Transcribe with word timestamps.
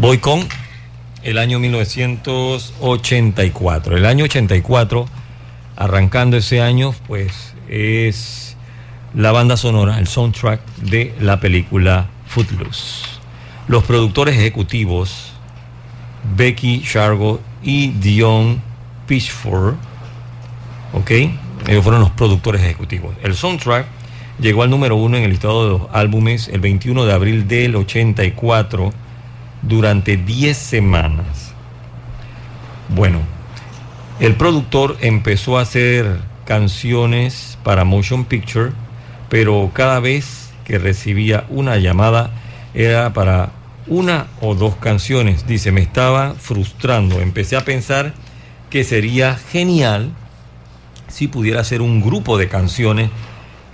Voy 0.00 0.18
con 0.18 0.46
el 1.24 1.38
año 1.38 1.58
1984. 1.58 3.96
El 3.96 4.06
año 4.06 4.26
84, 4.26 5.06
arrancando 5.74 6.36
ese 6.36 6.62
año, 6.62 6.94
pues 7.08 7.52
es 7.68 8.56
la 9.12 9.32
banda 9.32 9.56
sonora, 9.56 9.98
el 9.98 10.06
soundtrack 10.06 10.64
de 10.76 11.16
la 11.18 11.40
película 11.40 12.06
Footloose. 12.26 13.06
Los 13.66 13.82
productores 13.82 14.36
ejecutivos, 14.36 15.32
Becky 16.36 16.82
Shargo 16.84 17.40
y 17.64 17.88
Dion 17.88 18.62
Pitchford, 19.08 19.74
¿ok? 20.92 21.10
Ellos 21.66 21.82
fueron 21.82 22.02
los 22.02 22.10
productores 22.10 22.62
ejecutivos. 22.62 23.16
El 23.20 23.34
soundtrack 23.34 23.86
llegó 24.40 24.62
al 24.62 24.70
número 24.70 24.94
uno 24.94 25.16
en 25.16 25.24
el 25.24 25.30
listado 25.30 25.64
de 25.64 25.70
los 25.70 25.82
álbumes 25.92 26.46
el 26.46 26.60
21 26.60 27.04
de 27.04 27.12
abril 27.12 27.48
del 27.48 27.74
84 27.74 29.07
durante 29.62 30.16
10 30.16 30.56
semanas. 30.56 31.52
Bueno, 32.88 33.20
el 34.20 34.34
productor 34.34 34.96
empezó 35.00 35.58
a 35.58 35.62
hacer 35.62 36.18
canciones 36.44 37.58
para 37.62 37.84
Motion 37.84 38.24
Picture, 38.24 38.72
pero 39.28 39.70
cada 39.74 40.00
vez 40.00 40.50
que 40.64 40.78
recibía 40.78 41.44
una 41.48 41.76
llamada 41.76 42.30
era 42.74 43.12
para 43.12 43.50
una 43.86 44.26
o 44.40 44.54
dos 44.54 44.76
canciones. 44.76 45.46
Dice, 45.46 45.72
me 45.72 45.80
estaba 45.80 46.34
frustrando. 46.34 47.20
Empecé 47.20 47.56
a 47.56 47.64
pensar 47.64 48.14
que 48.70 48.84
sería 48.84 49.36
genial 49.36 50.10
si 51.08 51.28
pudiera 51.28 51.60
hacer 51.60 51.80
un 51.80 52.00
grupo 52.00 52.38
de 52.38 52.48
canciones 52.48 53.10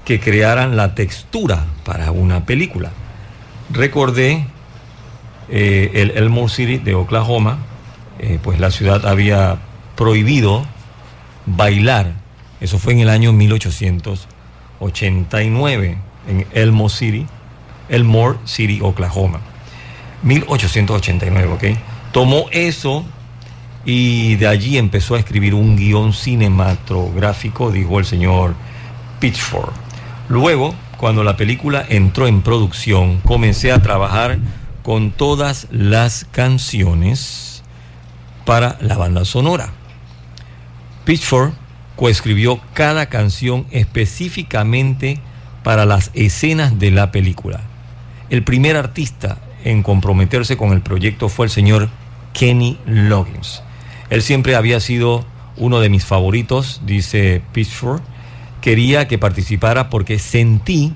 que 0.05 0.21
crearan 0.21 0.77
la 0.77 0.95
textura 0.95 1.65
para 1.85 2.11
una 2.13 2.45
película. 2.45 2.91
Recordé 3.71 4.47
eh, 5.49 5.91
el 5.95 6.11
Elmore 6.13 6.49
City 6.49 6.79
de 6.79 6.95
Oklahoma, 6.95 7.59
eh, 8.19 8.39
pues 8.43 8.59
la 8.61 8.71
ciudad 8.71 9.05
había 9.07 9.59
prohibido 9.97 10.65
bailar. 11.47 12.13
Eso 12.61 12.79
fue 12.79 12.93
en 12.95 13.01
el 13.01 13.11
año 13.11 13.33
1889 13.33 15.99
en 16.29 16.47
Elmore 16.53 16.93
City, 16.93 17.27
Elmore 17.89 18.39
City, 18.45 18.81
Oklahoma. 18.83 19.41
1889, 20.23 21.53
¿ok? 21.53 21.65
Tomó 22.13 22.47
eso 22.51 23.05
y 23.85 24.37
de 24.37 24.47
allí 24.47 24.79
empezó 24.79 25.15
a 25.15 25.19
escribir 25.19 25.55
un 25.55 25.77
guion 25.77 26.13
cinematográfico, 26.13 27.71
dijo 27.71 27.99
el 27.99 28.07
señor 28.07 28.55
Pitchford. 29.21 29.73
Luego, 30.29 30.75
cuando 30.97 31.23
la 31.23 31.37
película 31.37 31.85
entró 31.89 32.27
en 32.27 32.41
producción, 32.41 33.21
comencé 33.21 33.73
a 33.73 33.83
trabajar 33.83 34.39
con 34.85 35.13
todas 35.13 35.67
las 35.71 36.27
canciones 36.31 37.63
para 38.45 38.77
la 38.83 38.99
banda 38.99 39.25
sonora. 39.25 39.73
Pitchford 41.07 41.53
coescribió 41.97 42.61
cada 42.75 43.07
canción 43.07 43.67
específicamente 43.71 45.21
para 45.63 45.87
las 45.87 46.11
escenas 46.13 46.79
de 46.79 46.91
la 46.91 47.13
película. 47.13 47.63
El 48.29 48.45
primer 48.45 48.77
artista 48.77 49.39
en 49.65 49.83
comprometerse 49.83 50.59
con 50.59 50.73
el 50.73 50.83
proyecto 50.83 51.31
fue 51.31 51.47
el 51.47 51.51
señor 51.51 51.89
Kenny 52.35 52.79
Loggins. 52.85 53.63
Él 54.11 54.21
siempre 54.21 54.55
había 54.55 54.81
sido 54.81 55.25
uno 55.57 55.81
de 55.81 55.89
mis 55.89 56.05
favoritos, 56.05 56.83
dice 56.85 57.41
Pitchford. 57.53 58.03
Quería 58.61 59.09
que 59.09 59.17
participara 59.17 59.89
porque 59.89 60.19
sentí 60.19 60.93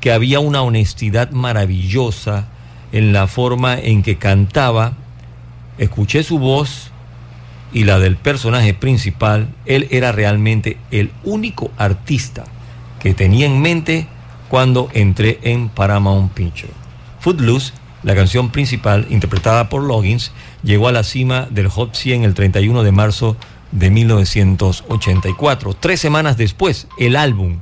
que 0.00 0.10
había 0.10 0.40
una 0.40 0.62
honestidad 0.62 1.30
maravillosa 1.30 2.48
en 2.92 3.12
la 3.12 3.26
forma 3.26 3.78
en 3.78 4.02
que 4.02 4.16
cantaba, 4.16 4.94
escuché 5.78 6.22
su 6.22 6.38
voz 6.38 6.90
y 7.72 7.84
la 7.84 7.98
del 7.98 8.16
personaje 8.16 8.74
principal, 8.74 9.48
él 9.66 9.88
era 9.90 10.12
realmente 10.12 10.78
el 10.90 11.10
único 11.24 11.70
artista 11.76 12.44
que 13.00 13.14
tenía 13.14 13.46
en 13.46 13.60
mente 13.60 14.06
cuando 14.48 14.88
entré 14.94 15.38
en 15.42 15.68
Paramount 15.68 16.32
Picture. 16.32 16.72
Footloose, 17.20 17.72
la 18.02 18.14
canción 18.14 18.50
principal 18.50 19.06
interpretada 19.10 19.68
por 19.68 19.82
Loggins, 19.82 20.32
llegó 20.62 20.88
a 20.88 20.92
la 20.92 21.02
cima 21.02 21.46
del 21.50 21.68
Hot 21.68 21.94
100 21.94 22.24
el 22.24 22.34
31 22.34 22.82
de 22.82 22.92
marzo 22.92 23.36
de 23.72 23.90
1984. 23.90 25.74
Tres 25.74 26.00
semanas 26.00 26.36
después, 26.36 26.88
el 26.98 27.16
álbum 27.16 27.58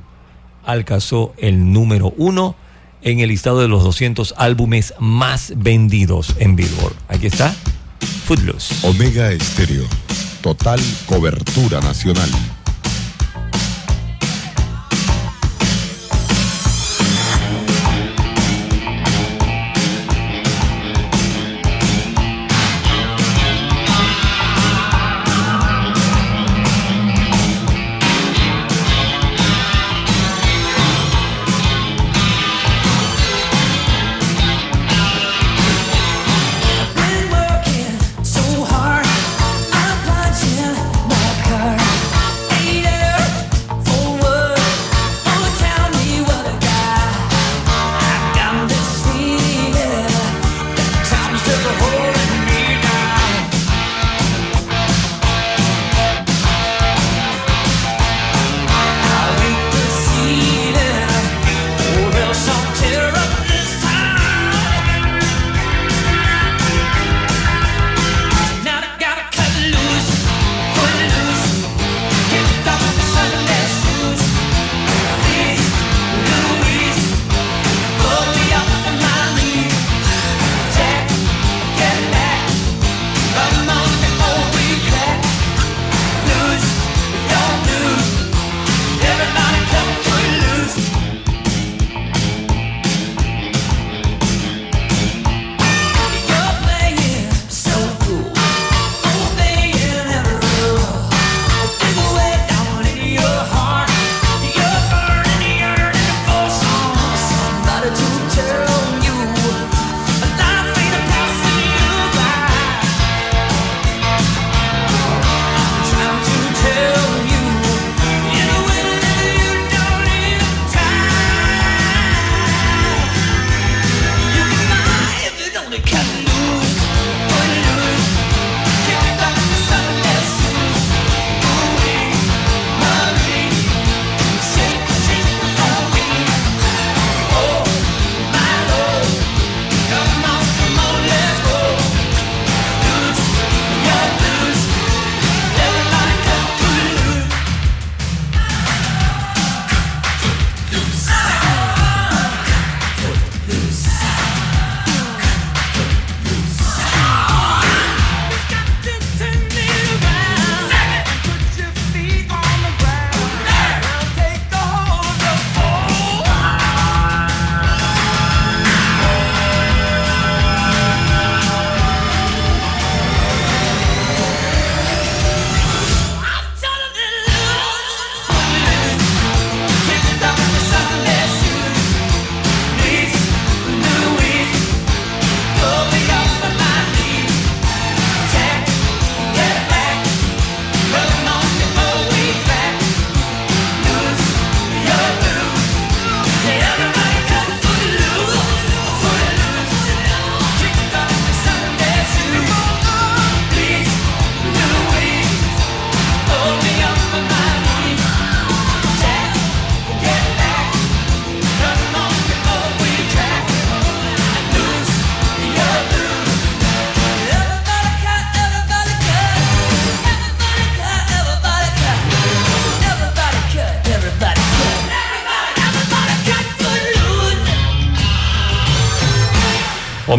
alcanzó 0.65 1.35
el 1.39 1.73
número 1.73 2.13
uno 2.17 2.55
en 3.03 3.21
el 3.21 3.29
listado 3.29 3.61
de 3.61 3.69
los 3.69 3.85
200 3.85 4.35
álbumes 4.37 4.95
más 4.99 5.53
vendidos 5.57 6.35
en 6.39 6.57
Billboard. 6.57 6.95
Aquí 7.09 7.27
está, 7.27 7.55
Footloose. 8.27 8.75
Omega 8.87 9.33
Estéreo, 9.33 9.85
total 10.43 10.81
cobertura 11.07 11.81
nacional. 11.81 12.31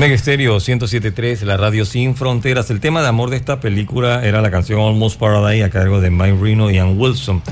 Omega 0.08 0.20
Stereo 0.20 0.56
107.3, 0.56 1.42
la 1.42 1.58
radio 1.58 1.84
sin 1.84 2.16
fronteras. 2.16 2.70
El 2.70 2.80
tema 2.80 3.02
de 3.02 3.10
amor 3.10 3.30
de 3.30 3.36
esta 3.36 3.60
película 3.60 4.26
era 4.26 4.42
la 4.42 4.50
canción 4.50 4.80
Almost 4.80 5.20
Paradise 5.20 5.66
a 5.66 5.70
cargo 5.70 6.00
de 6.00 6.10
Mike 6.10 6.38
Reno 6.42 6.72
y 6.72 6.78
Ann 6.78 6.98
Wilson. 6.98 7.44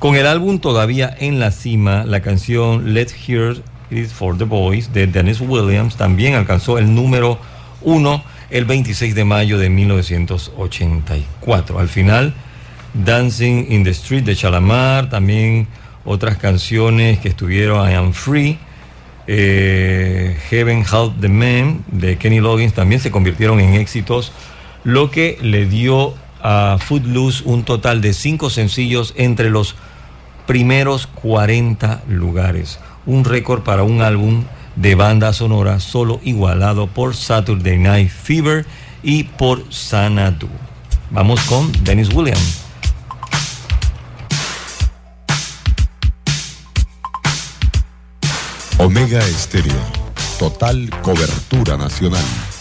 Con 0.00 0.16
el 0.16 0.26
álbum 0.26 0.58
todavía 0.58 1.16
en 1.20 1.38
la 1.38 1.52
cima, 1.52 2.02
la 2.04 2.18
canción 2.18 2.94
Let's 2.94 3.14
Hear 3.14 3.62
It 3.92 4.08
for 4.08 4.36
the 4.36 4.42
Boys 4.42 4.92
de 4.92 5.06
Dennis 5.06 5.40
Williams 5.40 5.96
también 5.96 6.34
alcanzó 6.34 6.78
el 6.78 6.92
número 6.92 7.38
uno 7.80 8.24
el 8.50 8.64
26 8.64 9.14
de 9.14 9.24
mayo 9.24 9.56
de 9.56 9.70
1984. 9.70 11.78
Al 11.78 11.88
final, 11.88 12.34
Dancing 12.92 13.66
in 13.68 13.84
the 13.84 13.90
Street 13.90 14.24
de 14.24 14.34
Chalamar, 14.34 15.10
también 15.10 15.68
otras 16.04 16.38
canciones 16.38 17.20
que 17.20 17.28
estuvieron 17.28 17.88
I 17.88 17.94
Am 17.94 18.12
Free 18.12 18.58
eh, 19.26 20.36
Heaven 20.50 20.80
Help 20.80 21.20
the 21.20 21.28
Man 21.28 21.84
de 21.88 22.16
Kenny 22.18 22.40
Loggins 22.40 22.74
también 22.74 23.00
se 23.00 23.10
convirtieron 23.10 23.60
en 23.60 23.74
éxitos, 23.74 24.32
lo 24.84 25.10
que 25.10 25.38
le 25.40 25.66
dio 25.66 26.14
a 26.42 26.76
Footloose 26.78 27.42
un 27.46 27.64
total 27.64 28.00
de 28.02 28.12
cinco 28.12 28.50
sencillos 28.50 29.14
entre 29.16 29.50
los 29.50 29.76
primeros 30.46 31.06
40 31.06 32.02
lugares. 32.08 32.78
Un 33.06 33.24
récord 33.24 33.62
para 33.62 33.82
un 33.82 34.02
álbum 34.02 34.44
de 34.76 34.94
banda 34.94 35.32
sonora 35.32 35.80
solo 35.80 36.20
igualado 36.22 36.86
por 36.86 37.14
Saturday 37.14 37.78
Night 37.78 38.10
Fever 38.10 38.66
y 39.02 39.24
por 39.24 39.64
Sanadu. 39.72 40.48
Vamos 41.10 41.40
con 41.42 41.70
Dennis 41.84 42.12
Williams. 42.12 42.63
Omega 48.78 49.20
Estéreo. 49.20 49.72
Total 50.38 50.90
cobertura 51.02 51.76
nacional. 51.76 52.53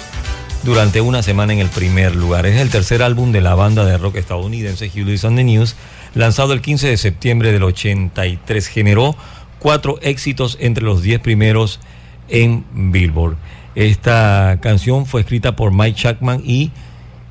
durante 0.62 1.02
una 1.02 1.22
semana 1.22 1.52
en 1.52 1.58
el 1.58 1.68
primer 1.68 2.16
lugar. 2.16 2.46
Es 2.46 2.58
el 2.58 2.70
tercer 2.70 3.02
álbum 3.02 3.32
de 3.32 3.42
la 3.42 3.54
banda 3.54 3.84
de 3.84 3.98
rock 3.98 4.16
estadounidense 4.16 4.86
Hugh 4.86 5.04
Lewis 5.04 5.26
and 5.26 5.36
the 5.36 5.44
News, 5.44 5.76
lanzado 6.14 6.54
el 6.54 6.62
15 6.62 6.88
de 6.88 6.96
septiembre 6.96 7.52
del 7.52 7.62
83. 7.62 8.66
Generó 8.66 9.14
cuatro 9.58 9.98
éxitos 10.00 10.56
entre 10.58 10.84
los 10.84 11.02
diez 11.02 11.20
primeros 11.20 11.80
en 12.30 12.64
Billboard. 12.72 13.36
Esta 13.74 14.58
canción 14.62 15.04
fue 15.04 15.20
escrita 15.20 15.54
por 15.54 15.74
Mike 15.74 16.00
Chapman 16.00 16.40
y 16.46 16.70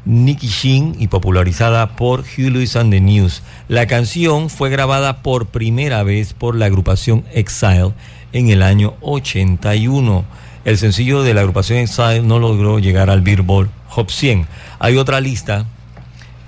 Nicky 0.05 0.47
Sheen 0.47 0.95
y 0.99 1.07
popularizada 1.07 1.95
por 1.95 2.21
Hugh 2.21 2.51
Lewis 2.51 2.75
and 2.75 2.91
the 2.91 3.01
News. 3.01 3.41
La 3.67 3.87
canción 3.87 4.49
fue 4.49 4.69
grabada 4.69 5.23
por 5.23 5.47
primera 5.47 6.03
vez 6.03 6.33
por 6.33 6.55
la 6.55 6.67
agrupación 6.67 7.25
Exile 7.33 7.93
en 8.31 8.49
el 8.49 8.61
año 8.61 8.93
81. 9.01 10.25
El 10.63 10.77
sencillo 10.77 11.23
de 11.23 11.33
la 11.33 11.41
agrupación 11.41 11.79
Exile 11.79 12.21
no 12.21 12.39
logró 12.39 12.79
llegar 12.79 13.09
al 13.09 13.21
Billboard 13.21 13.69
Hot 13.89 14.09
100. 14.09 14.47
Hay 14.79 14.97
otra 14.97 15.19
lista 15.21 15.65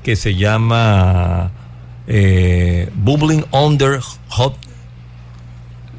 que 0.04 0.16
se 0.16 0.36
llama 0.36 1.52
eh, 2.08 2.90
Bubbling 2.96 3.46
Under 3.52 4.00
Hot 4.30 4.56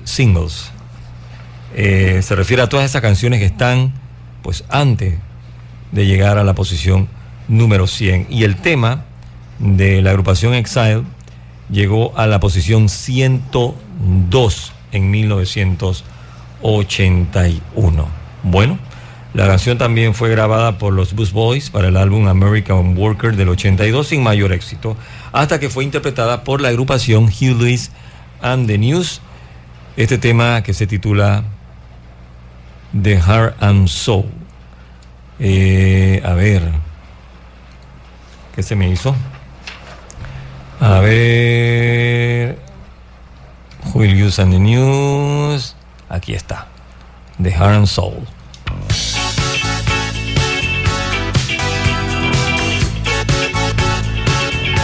Singles. 0.04 0.70
Eh, 1.74 2.20
se 2.22 2.34
refiere 2.34 2.62
a 2.62 2.68
todas 2.68 2.86
esas 2.86 3.02
canciones 3.02 3.40
que 3.40 3.46
están 3.46 3.92
pues 4.42 4.64
antes 4.68 5.18
de 5.92 6.06
llegar 6.06 6.38
a 6.38 6.44
la 6.44 6.54
posición 6.54 7.08
número 7.48 7.86
100. 7.86 8.26
Y 8.30 8.44
el 8.44 8.56
tema 8.56 9.04
de 9.58 10.00
la 10.02 10.10
agrupación 10.10 10.52
Exile 10.54 11.02
llegó 11.70 12.12
a 12.16 12.26
la 12.26 12.40
posición 12.40 12.88
102 12.88 14.72
en 14.92 15.10
1981. 15.10 18.08
Bueno, 18.42 18.78
la 19.34 19.46
canción 19.46 19.76
también 19.76 20.14
fue 20.14 20.30
grabada 20.30 20.78
por 20.78 20.94
los 20.94 21.14
Bus 21.14 21.32
Boys 21.32 21.68
para 21.70 21.88
el 21.88 21.96
álbum 21.96 22.28
American 22.28 22.96
Worker 22.96 23.34
del 23.36 23.50
82 23.50 24.08
sin 24.08 24.22
mayor 24.22 24.52
éxito, 24.52 24.96
hasta 25.32 25.60
que 25.60 25.68
fue 25.68 25.84
interpretada 25.84 26.44
por 26.44 26.60
la 26.60 26.68
agrupación 26.68 27.24
Hugh 27.24 27.58
Lewis 27.58 27.90
and 28.40 28.66
the 28.66 28.78
News. 28.78 29.20
Este 29.96 30.16
tema 30.16 30.62
que 30.62 30.72
se 30.72 30.86
titula 30.86 31.44
The 33.00 33.20
Heart 33.20 33.62
and 33.62 33.88
Soul. 33.88 34.24
Eh, 35.40 36.22
a 36.24 36.32
ver, 36.32 36.62
¿qué 38.58 38.64
se 38.64 38.74
me 38.74 38.90
hizo? 38.90 39.14
A 40.80 40.98
ver, 40.98 42.58
Will 43.94 44.32
and 44.36 44.52
the 44.52 44.58
News. 44.58 45.76
Aquí 46.08 46.34
está, 46.34 46.66
The 47.40 47.52
Heart 47.52 47.86
Soul. 47.86 48.26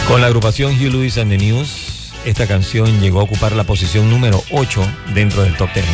Con 0.07 0.21
la 0.21 0.27
agrupación 0.27 0.71
Hugh 0.71 0.93
Lewis 0.93 1.17
and 1.17 1.31
the 1.31 1.37
News, 1.37 2.13
esta 2.23 2.47
canción 2.47 3.01
llegó 3.01 3.19
a 3.19 3.23
ocupar 3.23 3.51
la 3.51 3.65
posición 3.65 4.09
número 4.09 4.41
8 4.51 4.87
dentro 5.13 5.43
del 5.43 5.57
top 5.57 5.73
10. 5.73 5.85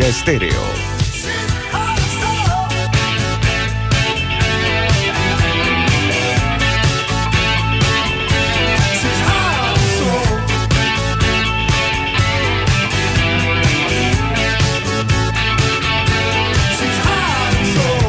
Estéreo. 0.00 0.62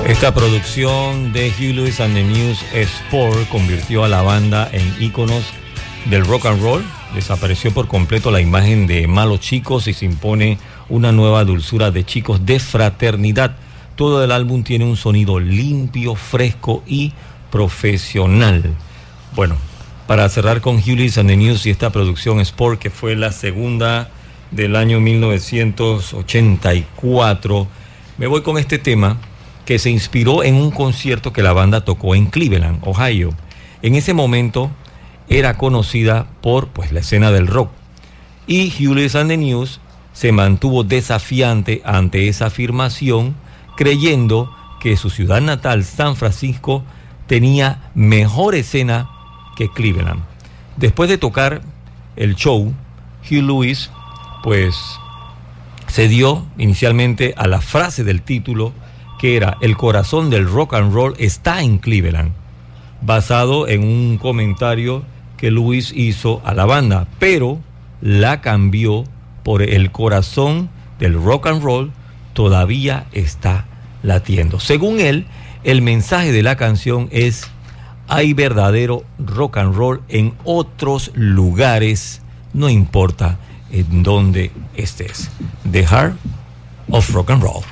Esta 0.07 0.33
producción 0.33 1.33
de 1.33 1.49
Hugh 1.49 1.73
Lewis 1.73 1.99
and 1.99 2.13
the 2.13 2.23
News 2.23 2.63
Sport 2.73 3.49
convirtió 3.49 4.05
a 4.05 4.07
la 4.07 4.21
banda 4.21 4.69
en 4.71 4.95
íconos 5.01 5.43
del 6.05 6.25
rock 6.25 6.47
and 6.47 6.61
roll. 6.61 6.83
Desapareció 7.15 7.73
por 7.73 7.87
completo 7.87 8.29
la 8.31 8.41
imagen 8.41 8.87
de 8.87 9.07
malos 9.07 9.39
chicos 9.39 9.87
y 9.87 9.93
se 9.93 10.05
impone 10.05 10.57
una 10.89 11.11
nueva 11.11 11.45
dulzura 11.45 11.91
de 11.91 12.03
chicos 12.03 12.43
de 12.45 12.59
fraternidad. 12.59 13.55
Todo 13.95 14.23
el 14.23 14.31
álbum 14.31 14.63
tiene 14.63 14.85
un 14.85 14.97
sonido 14.97 15.39
limpio, 15.39 16.15
fresco 16.15 16.83
y 16.87 17.13
profesional. 17.51 18.73
Bueno, 19.35 19.55
para 20.07 20.27
cerrar 20.29 20.61
con 20.61 20.81
Lewis 20.85 21.17
and 21.17 21.29
the 21.29 21.37
News 21.37 21.65
y 21.65 21.69
esta 21.69 21.91
producción 21.91 22.39
Sport, 22.39 22.79
que 22.79 22.89
fue 22.89 23.15
la 23.15 23.31
segunda 23.31 24.09
del 24.51 24.75
año 24.75 24.99
1984, 24.99 27.67
me 28.17 28.27
voy 28.27 28.41
con 28.41 28.57
este 28.57 28.79
tema 28.79 29.17
que 29.65 29.79
se 29.79 29.89
inspiró 29.89 30.43
en 30.43 30.55
un 30.55 30.71
concierto 30.71 31.31
que 31.31 31.41
la 31.41 31.53
banda 31.53 31.85
tocó 31.85 32.15
en 32.15 32.25
Cleveland, 32.25 32.81
Ohio. 32.83 33.33
En 33.81 33.95
ese 33.95 34.13
momento 34.13 34.71
era 35.33 35.57
conocida 35.57 36.27
por 36.41 36.67
pues, 36.67 36.91
la 36.91 36.99
escena 36.99 37.31
del 37.31 37.47
rock. 37.47 37.71
Y 38.45 38.71
Hewlett 38.77 39.15
and 39.15 39.29
the 39.29 39.37
News 39.37 39.79
se 40.13 40.31
mantuvo 40.31 40.83
desafiante 40.83 41.81
ante 41.85 42.27
esa 42.27 42.47
afirmación, 42.47 43.35
creyendo 43.75 44.55
que 44.79 44.95
su 44.95 45.09
ciudad 45.09 45.41
natal, 45.41 45.85
San 45.85 46.15
Francisco, 46.15 46.83
tenía 47.25 47.89
mejor 47.95 48.53
escena 48.53 49.09
que 49.55 49.69
Cleveland. 49.69 50.21
Después 50.77 51.09
de 51.09 51.17
tocar 51.17 51.61
el 52.15 52.35
show, 52.35 52.71
Hugh 53.23 53.43
Lewis 53.43 53.89
pues 54.43 54.75
se 55.87 56.07
dio 56.07 56.45
inicialmente 56.57 57.33
a 57.37 57.47
la 57.47 57.61
frase 57.61 58.03
del 58.03 58.21
título 58.21 58.73
que 59.19 59.37
era 59.37 59.57
El 59.61 59.77
corazón 59.77 60.29
del 60.29 60.47
rock 60.47 60.73
and 60.73 60.93
roll 60.93 61.15
está 61.17 61.63
en 61.63 61.77
Cleveland, 61.77 62.33
basado 63.01 63.67
en 63.67 63.83
un 63.83 64.17
comentario 64.17 65.03
que 65.43 65.51
Luis 65.51 65.91
hizo 65.93 66.41
a 66.45 66.53
la 66.53 66.63
banda, 66.63 67.05
pero 67.19 67.59
la 67.99 68.39
cambió 68.39 69.03
por 69.43 69.61
El 69.61 69.91
corazón 69.91 70.69
del 70.99 71.21
rock 71.21 71.47
and 71.47 71.61
roll 71.61 71.91
todavía 72.31 73.07
está 73.11 73.65
latiendo. 74.03 74.61
Según 74.61 75.01
él, 75.01 75.25
el 75.65 75.81
mensaje 75.81 76.31
de 76.31 76.43
la 76.43 76.55
canción 76.55 77.09
es 77.11 77.49
hay 78.07 78.31
verdadero 78.31 79.03
rock 79.19 79.57
and 79.57 79.75
roll 79.75 80.01
en 80.07 80.33
otros 80.45 81.11
lugares, 81.13 82.21
no 82.53 82.69
importa 82.69 83.37
en 83.69 84.01
dónde 84.01 84.49
estés. 84.77 85.29
The 85.69 85.85
Heart 85.85 86.15
of 86.89 87.09
Rock 87.09 87.31
and 87.31 87.43
Roll. 87.43 87.63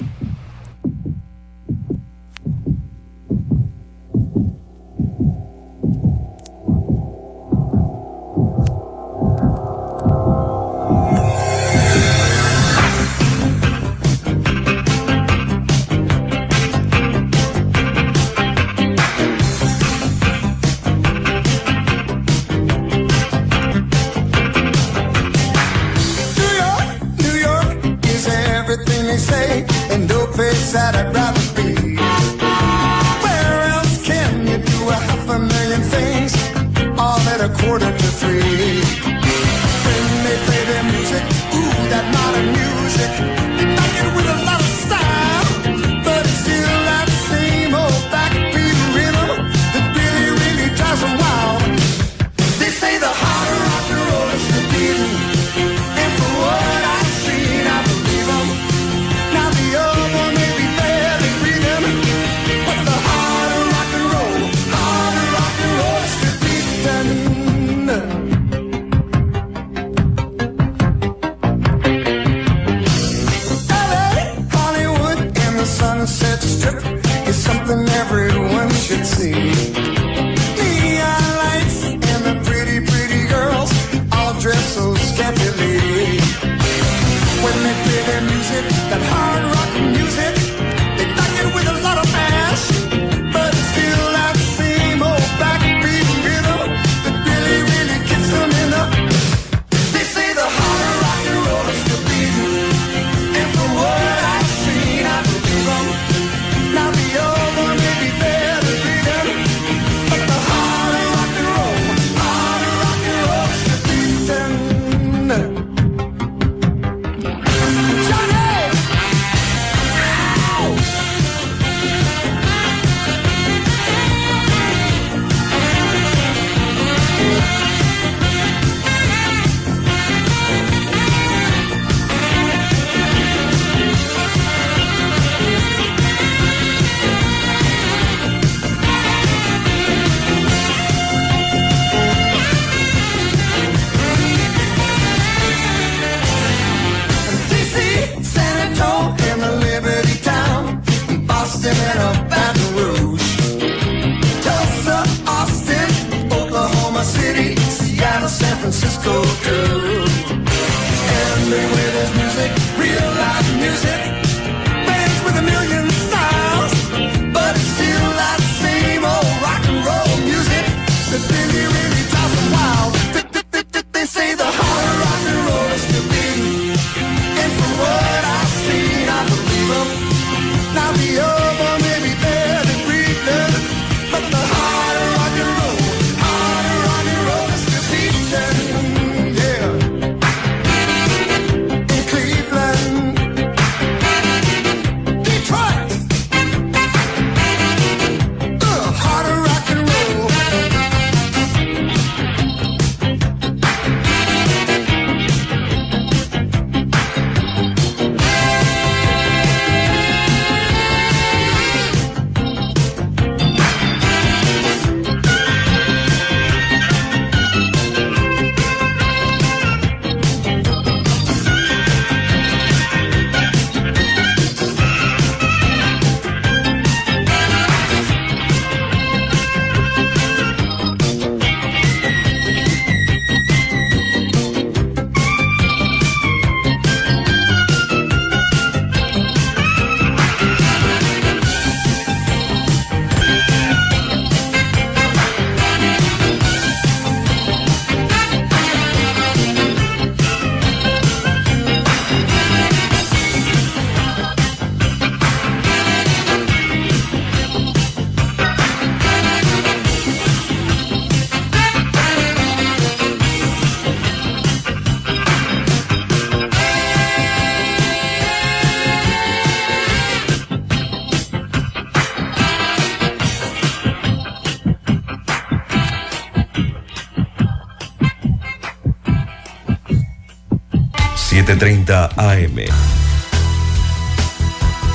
7:30 281.51 282.11
AM. 282.15 282.65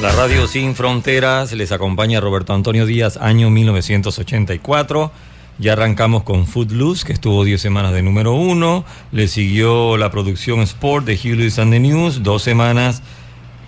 La 0.00 0.10
radio 0.12 0.46
Sin 0.46 0.74
Fronteras 0.74 1.52
les 1.52 1.70
acompaña 1.70 2.18
Roberto 2.18 2.54
Antonio 2.54 2.86
Díaz, 2.86 3.18
año 3.18 3.50
1984. 3.50 5.12
Ya 5.58 5.74
arrancamos 5.74 6.22
con 6.22 6.46
Footloose, 6.46 7.04
que 7.04 7.12
estuvo 7.12 7.44
10 7.44 7.60
semanas 7.60 7.92
de 7.92 8.02
número 8.02 8.32
uno. 8.32 8.86
Le 9.12 9.28
siguió 9.28 9.98
la 9.98 10.10
producción 10.10 10.60
Sport 10.60 11.04
de 11.04 11.16
Hughes 11.16 11.58
and 11.58 11.72
the 11.72 11.80
News, 11.80 12.22
dos 12.22 12.42
semanas, 12.42 13.02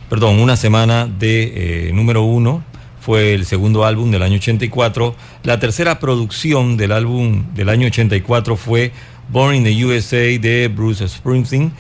perdón, 0.09 0.41
una 0.41 0.57
semana 0.57 1.07
de 1.07 1.89
eh, 1.89 1.93
número 1.93 2.23
uno. 2.23 2.65
Fue 3.03 3.35
el 3.35 3.45
segundo 3.45 3.85
álbum 3.85 4.11
del 4.11 4.23
año 4.23 4.37
84. 4.37 5.15
La 5.43 5.61
tercera 5.61 5.99
producción 5.99 6.79
del 6.79 6.93
álbum 6.93 7.53
del 7.55 7.69
año 7.69 7.89
84 7.89 8.57
fue 8.57 8.93
Born 9.29 9.57
in 9.57 9.65
the 9.65 9.85
USA 9.85 10.39
de 10.41 10.69
Bruce 10.75 11.07
Springsteen. 11.07 11.71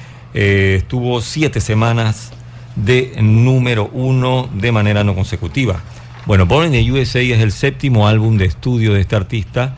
Eh, 0.41 0.77
estuvo 0.77 1.21
siete 1.21 1.61
semanas 1.61 2.31
de 2.77 3.13
número 3.21 3.91
uno 3.93 4.49
de 4.55 4.71
manera 4.71 5.03
no 5.03 5.17
consecutiva. 5.17 5.81
Bueno, 6.27 6.47
Born 6.47 6.73
in 6.73 6.85
the 6.85 6.93
USA 6.93 7.19
es 7.19 7.41
el 7.41 7.51
séptimo 7.51 8.07
álbum 8.07 8.37
de 8.37 8.45
estudio 8.45 8.95
de 8.95 9.01
este 9.01 9.17
artista 9.17 9.75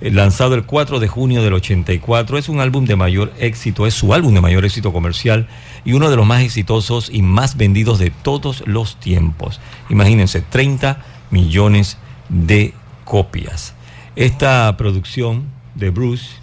eh, 0.00 0.12
lanzado 0.12 0.54
el 0.54 0.62
4 0.62 1.00
de 1.00 1.08
junio 1.08 1.42
del 1.42 1.54
84. 1.54 2.38
Es 2.38 2.48
un 2.48 2.60
álbum 2.60 2.84
de 2.84 2.94
mayor 2.94 3.32
éxito, 3.40 3.88
es 3.88 3.94
su 3.94 4.14
álbum 4.14 4.34
de 4.34 4.40
mayor 4.40 4.64
éxito 4.64 4.92
comercial 4.92 5.48
y 5.84 5.94
uno 5.94 6.08
de 6.10 6.14
los 6.14 6.24
más 6.24 6.42
exitosos 6.42 7.10
y 7.12 7.22
más 7.22 7.56
vendidos 7.56 7.98
de 7.98 8.10
todos 8.10 8.62
los 8.68 9.00
tiempos. 9.00 9.60
Imagínense, 9.90 10.42
30 10.42 11.02
millones 11.32 11.98
de 12.28 12.72
copias. 13.04 13.74
Esta 14.14 14.76
producción 14.76 15.46
de 15.74 15.90
Bruce 15.90 16.36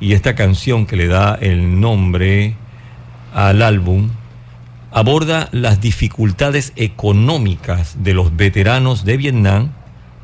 y 0.00 0.14
esta 0.14 0.34
canción 0.34 0.86
que 0.86 0.96
le 0.96 1.06
da 1.06 1.34
el 1.34 1.82
nombre 1.82 2.56
al 3.34 3.62
álbum 3.62 4.10
aborda 4.92 5.48
las 5.52 5.80
dificultades 5.80 6.72
económicas 6.76 7.96
de 8.04 8.14
los 8.14 8.36
veteranos 8.36 9.04
de 9.04 9.16
Vietnam 9.16 9.70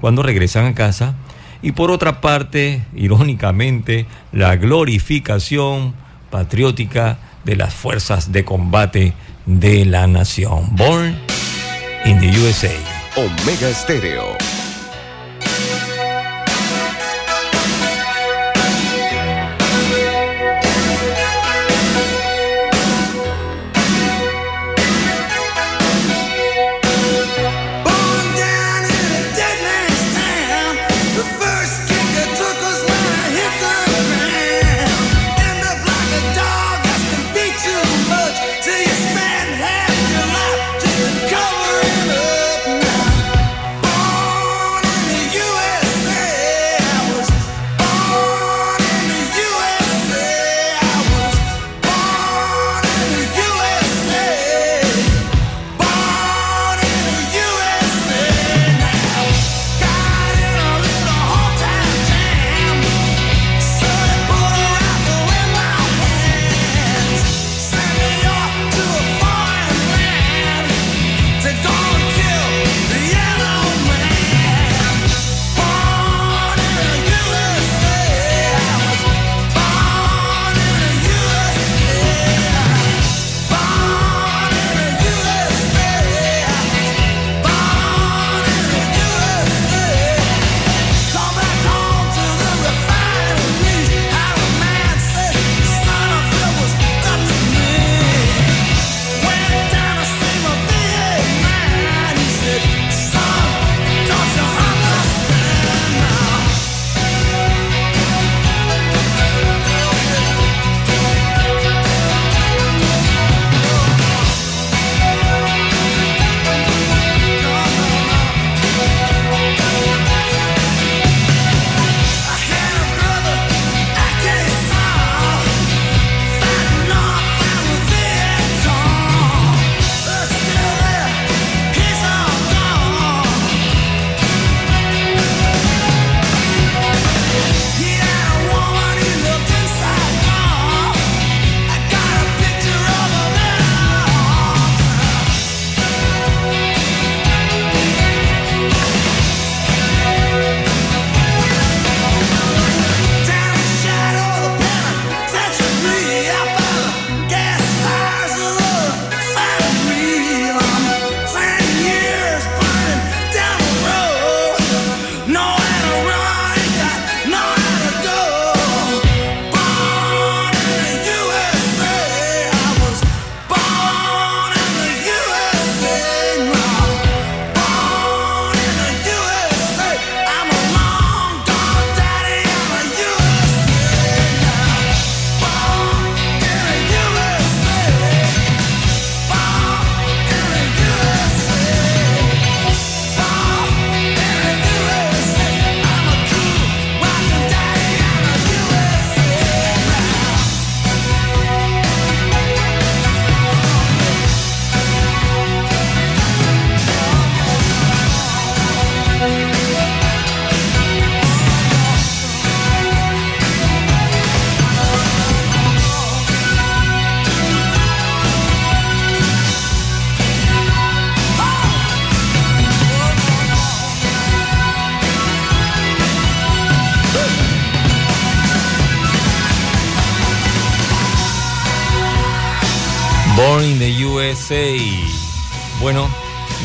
cuando 0.01 0.23
regresan 0.23 0.67
a 0.67 0.75
casa 0.75 1.15
y 1.61 1.73
por 1.73 1.91
otra 1.91 2.21
parte, 2.21 2.83
irónicamente, 2.95 4.07
la 4.33 4.57
glorificación 4.57 5.93
patriótica 6.31 7.19
de 7.45 7.57
las 7.57 7.75
fuerzas 7.75 8.33
de 8.33 8.45
combate 8.45 9.13
de 9.45 9.85
la 9.85 10.07
nación. 10.07 10.75
Born 10.77 11.19
in 12.05 12.19
the 12.19 12.31
USA. 12.41 12.73
Omega 13.17 13.69
Estéreo. 13.69 14.60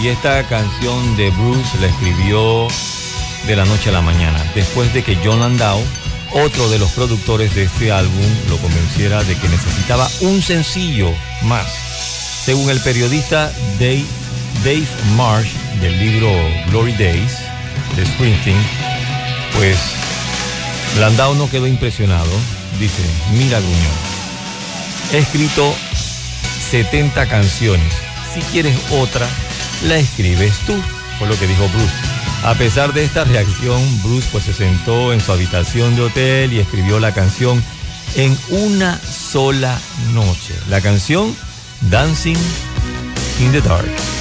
Y 0.05 0.09
esta 0.09 0.43
canción 0.43 1.17
de 1.17 1.31
Bruce 1.31 1.79
la 1.81 1.87
escribió 1.87 2.67
de 3.47 3.55
la 3.55 3.65
noche 3.65 3.89
a 3.89 3.93
la 3.93 4.01
mañana, 4.01 4.39
después 4.53 4.93
de 4.93 5.03
que 5.03 5.17
John 5.23 5.39
Landau, 5.39 5.81
otro 6.31 6.69
de 6.69 6.77
los 6.77 6.91
productores 6.91 7.55
de 7.55 7.63
este 7.63 7.91
álbum, 7.91 8.23
lo 8.47 8.57
convenciera 8.57 9.23
de 9.23 9.35
que 9.35 9.49
necesitaba 9.49 10.07
un 10.21 10.43
sencillo 10.43 11.11
más. 11.45 11.65
Según 12.45 12.69
el 12.69 12.79
periodista 12.81 13.51
Dave, 13.79 14.85
Marsh 15.15 15.53
del 15.81 15.97
libro 15.97 16.29
Glory 16.69 16.93
Days 16.93 17.39
de 17.95 18.05
Springsteen, 18.05 18.61
pues 19.57 19.77
Landau 20.99 21.33
no 21.33 21.49
quedó 21.49 21.65
impresionado. 21.65 22.29
Dice, 22.79 23.01
mira 23.31 23.59
Gruñón, 23.59 23.79
he 25.13 25.17
escrito 25.17 25.73
70 26.69 27.25
canciones. 27.25 27.91
Si 28.35 28.41
quieres 28.51 28.77
otra, 28.91 29.27
la 29.83 29.97
escribes 29.97 30.57
tú, 30.65 30.73
fue 31.19 31.27
lo 31.27 31.37
que 31.37 31.47
dijo 31.47 31.67
Bruce. 31.69 31.93
A 32.43 32.53
pesar 32.55 32.93
de 32.93 33.03
esta 33.03 33.23
reacción, 33.23 33.81
Bruce 34.03 34.27
pues 34.31 34.45
se 34.45 34.53
sentó 34.53 35.13
en 35.13 35.21
su 35.21 35.31
habitación 35.31 35.95
de 35.95 36.03
hotel 36.03 36.53
y 36.53 36.59
escribió 36.59 36.99
la 36.99 37.13
canción 37.13 37.63
en 38.15 38.37
una 38.49 38.99
sola 38.99 39.79
noche. 40.13 40.53
La 40.69 40.81
canción 40.81 41.35
Dancing 41.89 42.37
in 43.39 43.51
the 43.51 43.61
Dark. 43.61 44.14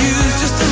En 0.00 0.67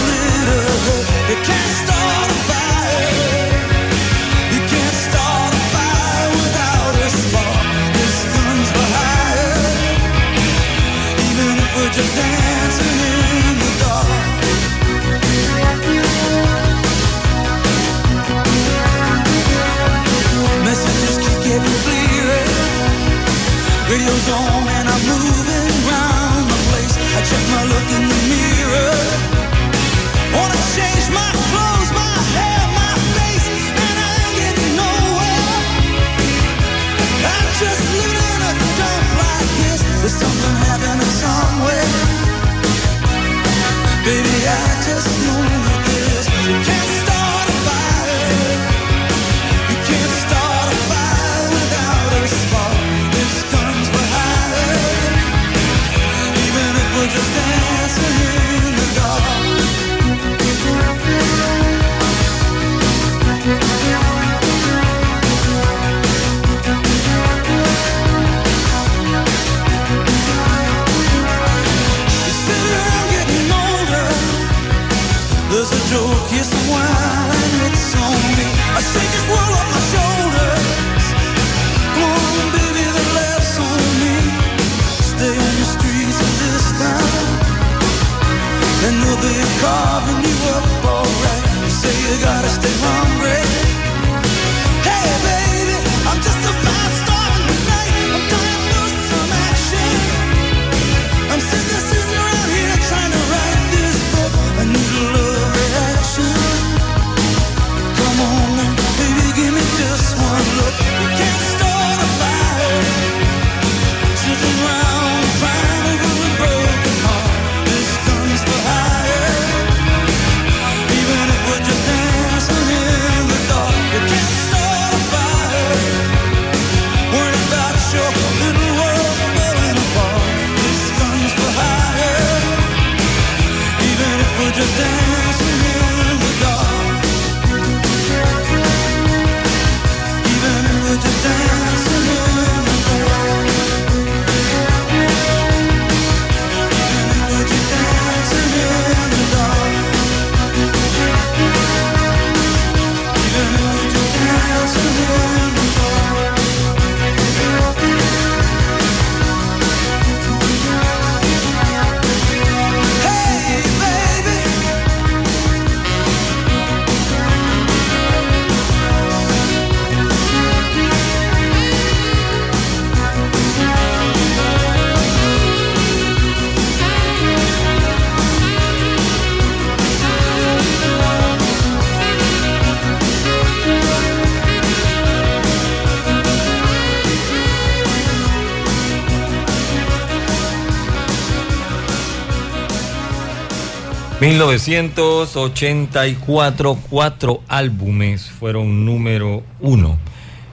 1984, 194.26 196.78
cuatro 196.90 197.42
álbumes 197.46 198.28
fueron 198.28 198.84
número 198.84 199.44
uno. 199.60 199.96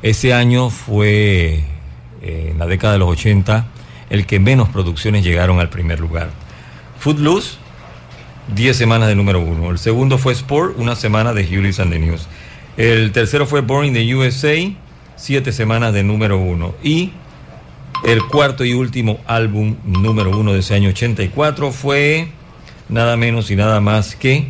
Ese 0.03 0.31
año 0.31 0.69
fue, 0.69 1.63
eh, 2.21 2.49
en 2.51 2.59
la 2.59 2.67
década 2.67 2.93
de 2.93 2.99
los 2.99 3.09
80, 3.09 3.65
el 4.11 4.27
que 4.27 4.39
menos 4.39 4.69
producciones 4.69 5.23
llegaron 5.23 5.59
al 5.59 5.69
primer 5.69 5.99
lugar. 5.99 6.29
Footloose, 6.99 7.57
10 8.53 8.77
semanas 8.77 9.07
de 9.07 9.15
número 9.15 9.39
uno. 9.39 9.71
El 9.71 9.79
segundo 9.79 10.19
fue 10.19 10.33
Sport, 10.33 10.75
una 10.77 10.95
semana 10.95 11.33
de 11.33 11.41
Hewlett 11.41 11.79
and 11.79 11.91
the 11.91 11.97
News. 11.97 12.27
El 12.77 13.11
tercero 13.11 13.47
fue 13.47 13.61
Born 13.61 13.87
in 13.87 13.95
the 13.95 14.15
USA, 14.15 14.53
siete 15.15 15.51
semanas 15.51 15.95
de 15.95 16.03
número 16.03 16.37
uno. 16.37 16.75
Y 16.83 17.13
el 18.05 18.23
cuarto 18.27 18.65
y 18.65 18.75
último 18.75 19.19
álbum 19.25 19.77
número 19.83 20.37
uno 20.37 20.53
de 20.53 20.59
ese 20.59 20.75
año 20.75 20.89
84 20.89 21.71
fue 21.71 22.29
nada 22.93 23.17
menos 23.17 23.49
y 23.49 23.55
nada 23.55 23.81
más 23.81 24.15
que 24.15 24.49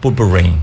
Purple 0.00 0.32
Rain, 0.32 0.54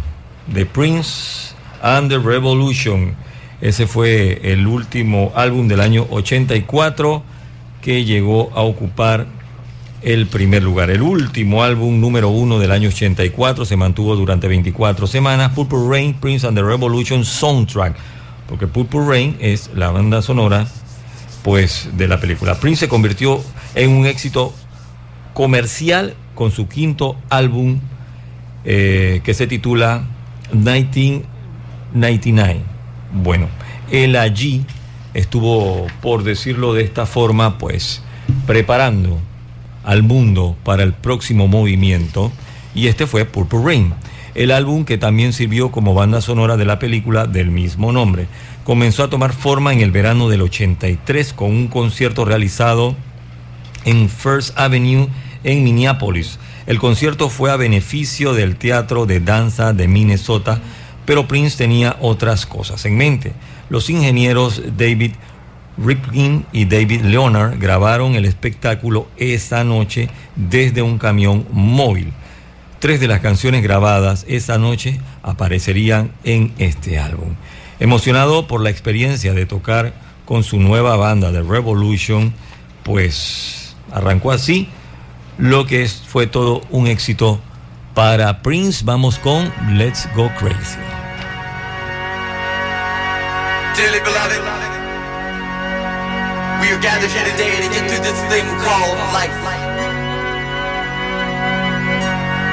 The 0.52 0.66
Prince 0.66 1.54
and 1.82 2.10
the 2.10 2.18
Revolution. 2.18 3.16
Ese 3.62 3.86
fue 3.86 4.40
el 4.44 4.66
último 4.66 5.32
álbum 5.36 5.68
del 5.68 5.82
año 5.82 6.08
84 6.10 7.22
que 7.82 8.06
llegó 8.06 8.52
a 8.56 8.62
ocupar 8.62 9.28
el 10.02 10.28
primer 10.28 10.64
lugar. 10.64 10.90
El 10.90 11.04
último 11.04 11.62
álbum 11.62 12.00
número 12.02 12.30
uno 12.30 12.58
del 12.58 12.72
año 12.72 12.90
84 12.90 13.66
se 13.66 13.76
mantuvo 13.76 14.16
durante 14.16 14.48
24 14.48 15.06
semanas. 15.06 15.52
Purple 15.54 15.88
Rain, 15.88 16.14
Prince 16.16 16.48
and 16.48 16.58
the 16.58 16.64
Revolution 16.64 17.24
Soundtrack. 17.24 17.96
Porque 18.48 18.66
Purple 18.66 19.06
Rain 19.06 19.38
es 19.40 19.70
la 19.76 19.92
banda 19.92 20.22
sonora 20.24 20.68
pues 21.44 21.90
de 21.94 22.08
la 22.08 22.20
película. 22.20 22.56
Prince 22.56 22.82
se 22.82 22.90
convirtió 22.90 23.42
en 23.76 23.92
un 23.92 24.08
éxito 24.08 24.54
comercial 25.34 26.16
con 26.40 26.50
su 26.52 26.68
quinto 26.70 27.18
álbum 27.30 27.80
eh, 28.64 29.20
que 29.26 29.34
se 29.34 29.46
titula 29.46 30.06
1999. 30.54 32.62
Bueno, 33.12 33.50
él 33.92 34.16
allí 34.16 34.64
estuvo, 35.14 35.86
por 36.02 36.24
decirlo 36.24 36.74
de 36.74 36.84
esta 36.84 37.06
forma, 37.06 37.58
pues 37.58 38.02
preparando 38.48 39.20
al 39.84 40.02
mundo 40.02 40.56
para 40.64 40.84
el 40.84 40.94
próximo 40.94 41.50
movimiento 41.50 42.32
y 42.74 42.88
este 42.88 43.06
fue 43.06 43.26
Purple 43.26 43.60
Rain, 43.62 43.94
el 44.34 44.52
álbum 44.52 44.86
que 44.86 44.98
también 44.98 45.34
sirvió 45.34 45.72
como 45.72 45.94
banda 45.94 46.22
sonora 46.22 46.56
de 46.56 46.64
la 46.64 46.80
película 46.80 47.28
del 47.28 47.52
mismo 47.52 47.92
nombre. 47.92 48.28
Comenzó 48.64 49.04
a 49.04 49.10
tomar 49.10 49.34
forma 49.34 49.74
en 49.74 49.82
el 49.82 49.92
verano 49.92 50.30
del 50.30 50.44
83 50.44 51.34
con 51.34 51.50
un 51.50 51.68
concierto 51.68 52.24
realizado 52.24 52.96
en 53.84 54.08
First 54.08 54.58
Avenue 54.58 55.10
en 55.44 55.64
Minneapolis. 55.64 56.40
El 56.66 56.80
concierto 56.80 57.30
fue 57.30 57.52
a 57.52 57.56
beneficio 57.56 58.34
del 58.34 58.56
Teatro 58.56 59.06
de 59.06 59.20
Danza 59.20 59.74
de 59.74 59.88
Minnesota, 59.88 60.60
pero 61.06 61.28
Prince 61.28 61.58
tenía 61.58 61.98
otras 62.00 62.46
cosas 62.46 62.86
en 62.86 62.98
mente. 62.98 63.34
Los 63.70 63.90
ingenieros 63.90 64.62
David 64.78 65.14
Ripkin 65.78 66.46
y 66.52 66.66
David 66.66 67.02
Leonard 67.02 67.58
grabaron 67.60 68.16
el 68.16 68.26
espectáculo 68.26 69.08
esa 69.18 69.64
noche 69.64 70.10
desde 70.36 70.82
un 70.82 70.98
camión 70.98 71.46
móvil. 71.52 72.12
Tres 72.80 73.00
de 73.00 73.08
las 73.08 73.22
canciones 73.22 73.64
grabadas 73.64 74.26
esa 74.28 74.58
noche 74.58 75.00
aparecerían 75.24 76.12
en 76.24 76.54
este 76.58 77.00
álbum. 77.00 77.30
Emocionado 77.80 78.48
por 78.48 78.62
la 78.62 78.70
experiencia 78.70 79.34
de 79.34 79.46
tocar 79.46 79.94
con 80.26 80.44
su 80.44 80.60
nueva 80.60 80.96
banda 80.98 81.32
de 81.32 81.42
Revolution, 81.42 82.34
pues 82.84 83.76
arrancó 83.92 84.32
así 84.32 84.70
lo 85.40 85.66
que 85.66 85.88
fue 85.88 86.28
todo 86.28 86.62
un 86.70 86.88
éxito 86.88 87.40
para 87.96 88.42
Prince. 88.42 88.84
Vamos 88.84 89.18
con 89.18 89.52
Let's 89.78 90.08
Go 90.16 90.30
Crazy. 90.38 90.78
We 96.62 96.76
are 96.76 96.82
gathered 96.82 97.10
here 97.10 97.26
today 97.32 97.56
to 97.56 97.70
get 97.74 97.90
through 97.90 98.04
this 98.04 98.20
thing 98.30 98.46
called 98.62 98.98
life. 99.14 99.34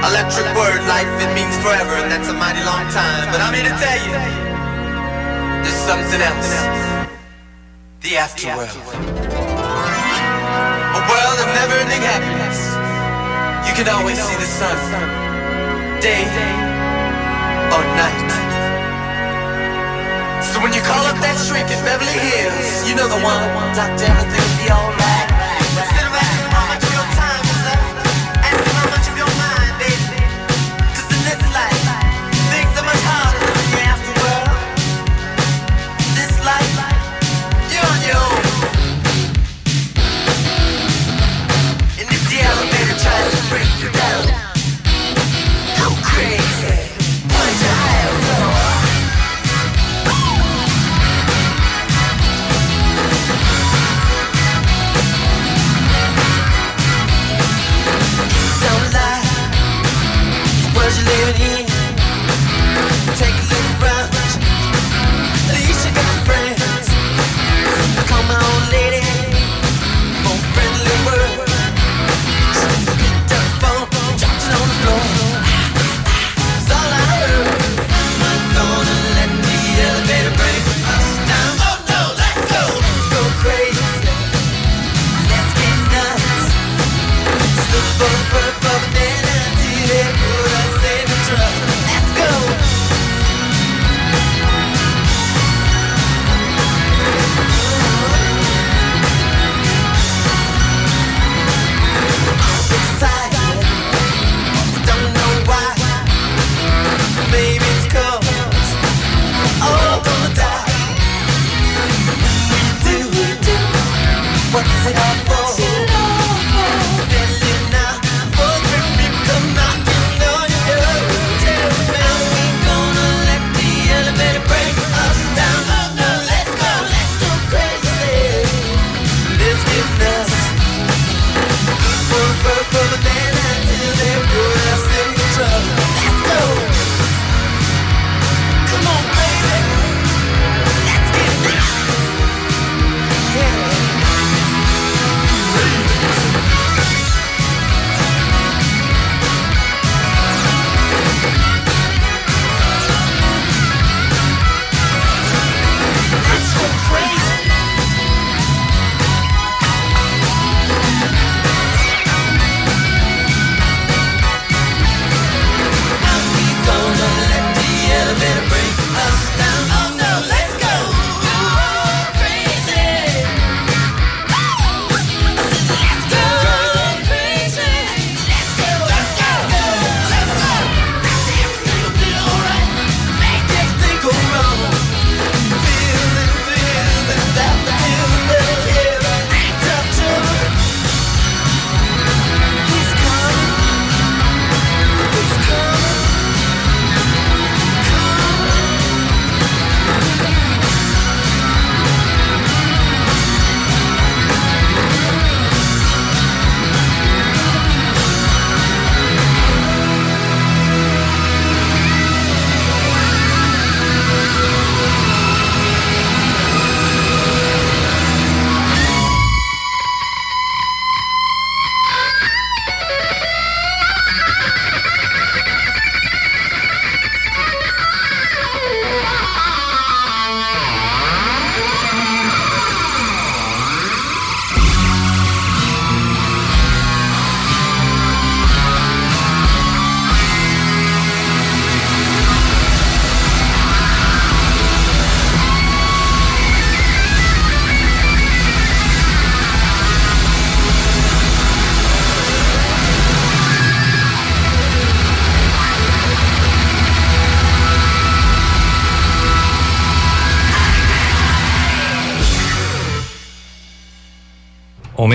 Electric 0.09 0.47
word, 0.57 0.81
life, 0.87 1.11
it 1.21 1.35
means 1.35 1.55
forever, 1.59 1.97
and 2.01 2.11
that's 2.11 2.29
a 2.29 2.33
mighty 2.33 2.63
long 2.65 2.89
time. 2.95 3.29
But 3.33 3.41
I'm 3.41 3.53
here 3.53 3.65
to 3.65 3.77
tell 3.77 3.99
you, 4.07 4.15
there's 5.63 5.81
something 5.85 6.23
else. 6.23 6.55
The 8.01 8.17
afterworld. 8.17 8.71
A 10.95 11.01
world 11.11 11.39
of 11.43 11.49
never-ending 11.53 12.03
happiness. 12.03 12.66
Can 13.77 13.89
always 13.91 14.19
see 14.19 14.35
the 14.37 14.47
sun, 14.47 14.79
day 16.01 16.25
or 17.75 17.85
night. 18.01 18.33
So 20.43 20.63
when 20.63 20.73
you 20.73 20.81
call 20.81 21.05
up 21.05 21.21
that 21.21 21.37
shrink 21.47 21.69
in 21.69 21.85
Beverly 21.85 22.17
Hills, 22.17 22.89
you 22.89 22.97
know 22.97 23.07
the 23.07 23.21
one. 23.21 23.77
Doctor, 23.77 24.07
everything 24.07 24.41
will 24.41 24.65
be 24.65 24.71
alright. 24.73 25.16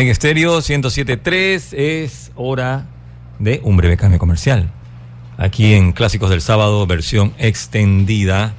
Omega 0.01 0.13
Estéreo 0.13 0.57
107.3 0.57 1.77
es 1.77 2.31
hora 2.35 2.87
de 3.37 3.61
un 3.63 3.77
breve 3.77 3.97
cambio 3.97 4.17
comercial. 4.17 4.71
Aquí 5.37 5.75
en 5.75 5.91
Clásicos 5.91 6.31
del 6.31 6.41
Sábado, 6.41 6.87
versión 6.87 7.33
extendida, 7.37 8.55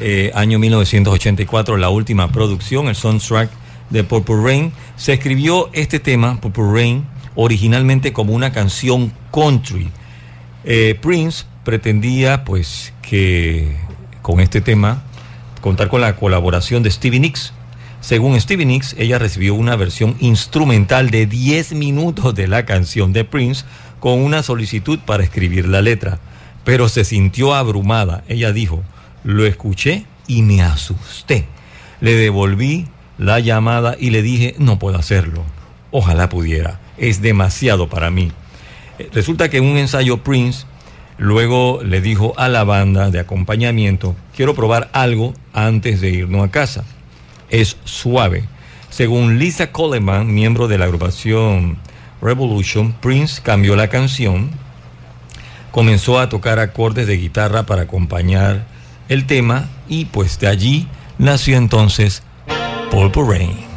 eh, 0.00 0.32
año 0.34 0.58
1984, 0.58 1.76
la 1.76 1.90
última 1.90 2.32
producción, 2.32 2.88
el 2.88 2.96
soundtrack 2.96 3.50
de 3.90 4.02
Purple 4.02 4.42
Rain. 4.42 4.72
Se 4.96 5.12
escribió 5.12 5.70
este 5.74 6.00
tema, 6.00 6.40
Purple 6.40 6.72
Rain, 6.72 7.04
originalmente 7.36 8.12
como 8.12 8.32
una 8.32 8.50
canción 8.50 9.12
country. 9.32 9.88
Eh, 10.64 10.98
Prince 11.00 11.44
pretendía, 11.62 12.42
pues, 12.42 12.92
que 13.00 13.76
con 14.22 14.40
este 14.40 14.60
tema 14.60 15.04
contar 15.60 15.86
con 15.86 16.00
la 16.00 16.16
colaboración 16.16 16.82
de 16.82 16.90
Stevie 16.90 17.20
Nicks. 17.20 17.52
Según 18.04 18.38
Stevie 18.38 18.66
Nicks, 18.66 18.94
ella 18.98 19.18
recibió 19.18 19.54
una 19.54 19.76
versión 19.76 20.16
instrumental 20.20 21.08
de 21.08 21.24
10 21.24 21.72
minutos 21.72 22.34
de 22.34 22.46
la 22.48 22.66
canción 22.66 23.14
de 23.14 23.24
Prince 23.24 23.64
con 23.98 24.20
una 24.20 24.42
solicitud 24.42 24.98
para 24.98 25.22
escribir 25.22 25.66
la 25.66 25.80
letra, 25.80 26.18
pero 26.64 26.90
se 26.90 27.04
sintió 27.06 27.54
abrumada. 27.54 28.22
Ella 28.28 28.52
dijo, 28.52 28.82
lo 29.24 29.46
escuché 29.46 30.04
y 30.26 30.42
me 30.42 30.60
asusté. 30.60 31.46
Le 32.02 32.12
devolví 32.14 32.88
la 33.16 33.40
llamada 33.40 33.96
y 33.98 34.10
le 34.10 34.20
dije, 34.20 34.54
no 34.58 34.78
puedo 34.78 34.98
hacerlo. 34.98 35.42
Ojalá 35.90 36.28
pudiera. 36.28 36.80
Es 36.98 37.22
demasiado 37.22 37.88
para 37.88 38.10
mí. 38.10 38.32
Eh, 38.98 39.08
Resulta 39.14 39.48
que 39.48 39.56
en 39.56 39.64
un 39.64 39.78
ensayo 39.78 40.18
Prince 40.18 40.66
luego 41.16 41.80
le 41.82 42.02
dijo 42.02 42.34
a 42.36 42.50
la 42.50 42.64
banda 42.64 43.10
de 43.10 43.20
acompañamiento, 43.20 44.14
quiero 44.36 44.54
probar 44.54 44.90
algo 44.92 45.32
antes 45.54 46.02
de 46.02 46.10
irnos 46.10 46.46
a 46.46 46.50
casa. 46.50 46.84
Es 47.54 47.76
suave. 47.84 48.42
Según 48.90 49.38
Lisa 49.38 49.70
Coleman, 49.70 50.34
miembro 50.34 50.66
de 50.66 50.76
la 50.76 50.86
agrupación 50.86 51.78
Revolution, 52.20 52.92
Prince 52.94 53.40
cambió 53.40 53.76
la 53.76 53.86
canción, 53.86 54.50
comenzó 55.70 56.18
a 56.18 56.28
tocar 56.28 56.58
acordes 56.58 57.06
de 57.06 57.16
guitarra 57.16 57.62
para 57.64 57.82
acompañar 57.82 58.66
el 59.08 59.28
tema 59.28 59.68
y 59.88 60.06
pues 60.06 60.40
de 60.40 60.48
allí 60.48 60.88
nació 61.16 61.56
entonces 61.56 62.24
Purple 62.90 63.22
Rain. 63.24 63.73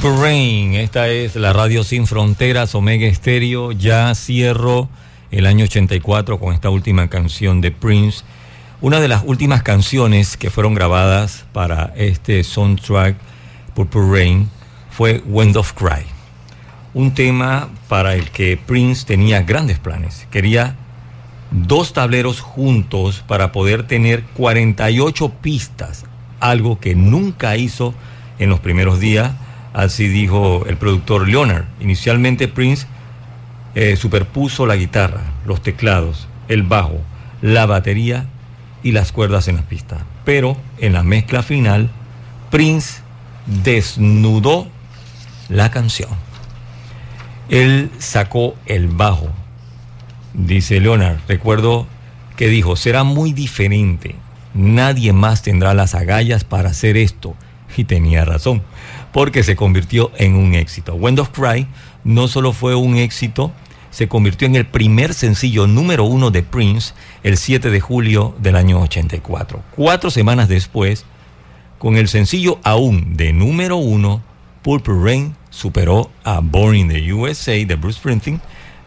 Purple 0.00 0.22
Rain, 0.22 0.74
esta 0.74 1.08
es 1.08 1.34
la 1.34 1.52
radio 1.52 1.82
sin 1.82 2.06
fronteras, 2.06 2.76
Omega 2.76 3.08
Estéreo. 3.08 3.72
Ya 3.72 4.14
cierro 4.14 4.88
el 5.32 5.44
año 5.44 5.64
84 5.64 6.38
con 6.38 6.54
esta 6.54 6.70
última 6.70 7.08
canción 7.08 7.60
de 7.60 7.72
Prince. 7.72 8.22
Una 8.80 9.00
de 9.00 9.08
las 9.08 9.24
últimas 9.26 9.64
canciones 9.64 10.36
que 10.36 10.50
fueron 10.50 10.74
grabadas 10.74 11.46
para 11.52 11.92
este 11.96 12.44
soundtrack 12.44 13.16
Purple 13.74 14.02
Rain 14.08 14.48
fue 14.88 15.20
Wind 15.26 15.56
of 15.56 15.72
Cry. 15.72 16.06
Un 16.94 17.12
tema 17.12 17.68
para 17.88 18.14
el 18.14 18.30
que 18.30 18.56
Prince 18.56 19.04
tenía 19.04 19.42
grandes 19.42 19.80
planes. 19.80 20.28
Quería 20.30 20.76
dos 21.50 21.92
tableros 21.92 22.40
juntos 22.40 23.24
para 23.26 23.50
poder 23.50 23.84
tener 23.88 24.22
48 24.36 25.30
pistas, 25.42 26.04
algo 26.38 26.78
que 26.78 26.94
nunca 26.94 27.56
hizo 27.56 27.94
en 28.38 28.48
los 28.48 28.60
primeros 28.60 29.00
días 29.00 29.32
Así 29.78 30.08
dijo 30.08 30.66
el 30.66 30.76
productor 30.76 31.28
Leonard. 31.28 31.66
Inicialmente 31.78 32.48
Prince 32.48 32.88
eh, 33.76 33.94
superpuso 33.94 34.66
la 34.66 34.74
guitarra, 34.74 35.20
los 35.46 35.62
teclados, 35.62 36.26
el 36.48 36.64
bajo, 36.64 37.00
la 37.42 37.64
batería 37.64 38.26
y 38.82 38.90
las 38.90 39.12
cuerdas 39.12 39.46
en 39.46 39.54
la 39.54 39.62
pista. 39.62 39.98
Pero 40.24 40.56
en 40.78 40.94
la 40.94 41.04
mezcla 41.04 41.44
final, 41.44 41.90
Prince 42.50 43.02
desnudó 43.46 44.66
la 45.48 45.70
canción. 45.70 46.10
Él 47.48 47.92
sacó 47.98 48.56
el 48.66 48.88
bajo. 48.88 49.28
Dice 50.34 50.80
Leonard, 50.80 51.18
recuerdo 51.28 51.86
que 52.34 52.48
dijo, 52.48 52.74
será 52.74 53.04
muy 53.04 53.32
diferente. 53.32 54.16
Nadie 54.54 55.12
más 55.12 55.42
tendrá 55.42 55.72
las 55.72 55.94
agallas 55.94 56.42
para 56.42 56.70
hacer 56.70 56.96
esto. 56.96 57.36
Y 57.76 57.84
tenía 57.84 58.24
razón 58.24 58.64
porque 59.12 59.42
se 59.42 59.56
convirtió 59.56 60.12
en 60.16 60.34
un 60.34 60.54
éxito. 60.54 60.94
Wind 60.94 61.18
of 61.20 61.30
Cry 61.30 61.66
no 62.04 62.28
solo 62.28 62.52
fue 62.52 62.74
un 62.74 62.96
éxito, 62.96 63.52
se 63.90 64.08
convirtió 64.08 64.46
en 64.46 64.56
el 64.56 64.66
primer 64.66 65.14
sencillo 65.14 65.66
número 65.66 66.04
uno 66.04 66.30
de 66.30 66.42
Prince 66.42 66.94
el 67.22 67.36
7 67.36 67.70
de 67.70 67.80
julio 67.80 68.34
del 68.40 68.56
año 68.56 68.80
84. 68.80 69.62
Cuatro 69.74 70.10
semanas 70.10 70.48
después, 70.48 71.04
con 71.78 71.96
el 71.96 72.08
sencillo 72.08 72.58
aún 72.64 73.16
de 73.16 73.32
número 73.32 73.76
uno, 73.76 74.22
Purple 74.62 74.94
Rain 75.02 75.34
superó 75.50 76.10
a 76.24 76.40
Born 76.40 76.76
in 76.76 76.88
the 76.88 77.12
USA 77.12 77.52
de 77.52 77.74
Bruce 77.76 77.98
Springsteen 77.98 78.40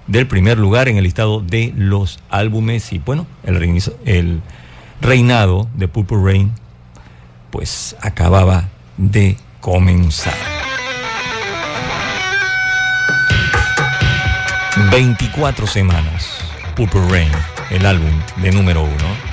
del 0.07 0.27
primer 0.27 0.57
lugar 0.57 0.87
en 0.87 0.97
el 0.97 1.03
listado 1.03 1.41
de 1.41 1.73
los 1.75 2.19
álbumes 2.29 2.91
y 2.93 2.99
bueno, 2.99 3.27
el, 3.43 3.81
el 4.05 4.41
reinado 4.99 5.67
de 5.75 5.87
Purple 5.87 6.17
Rain 6.23 6.51
pues 7.49 7.95
acababa 8.01 8.69
de 8.97 9.37
comenzar. 9.61 10.33
24 14.91 15.67
semanas, 15.67 16.39
Purple 16.75 17.07
Rain, 17.09 17.31
el 17.69 17.85
álbum 17.85 18.11
de 18.37 18.51
número 18.51 18.81
uno. 18.81 19.31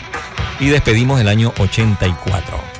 Y 0.60 0.68
despedimos 0.68 1.20
el 1.20 1.28
año 1.28 1.52
84. 1.58 2.77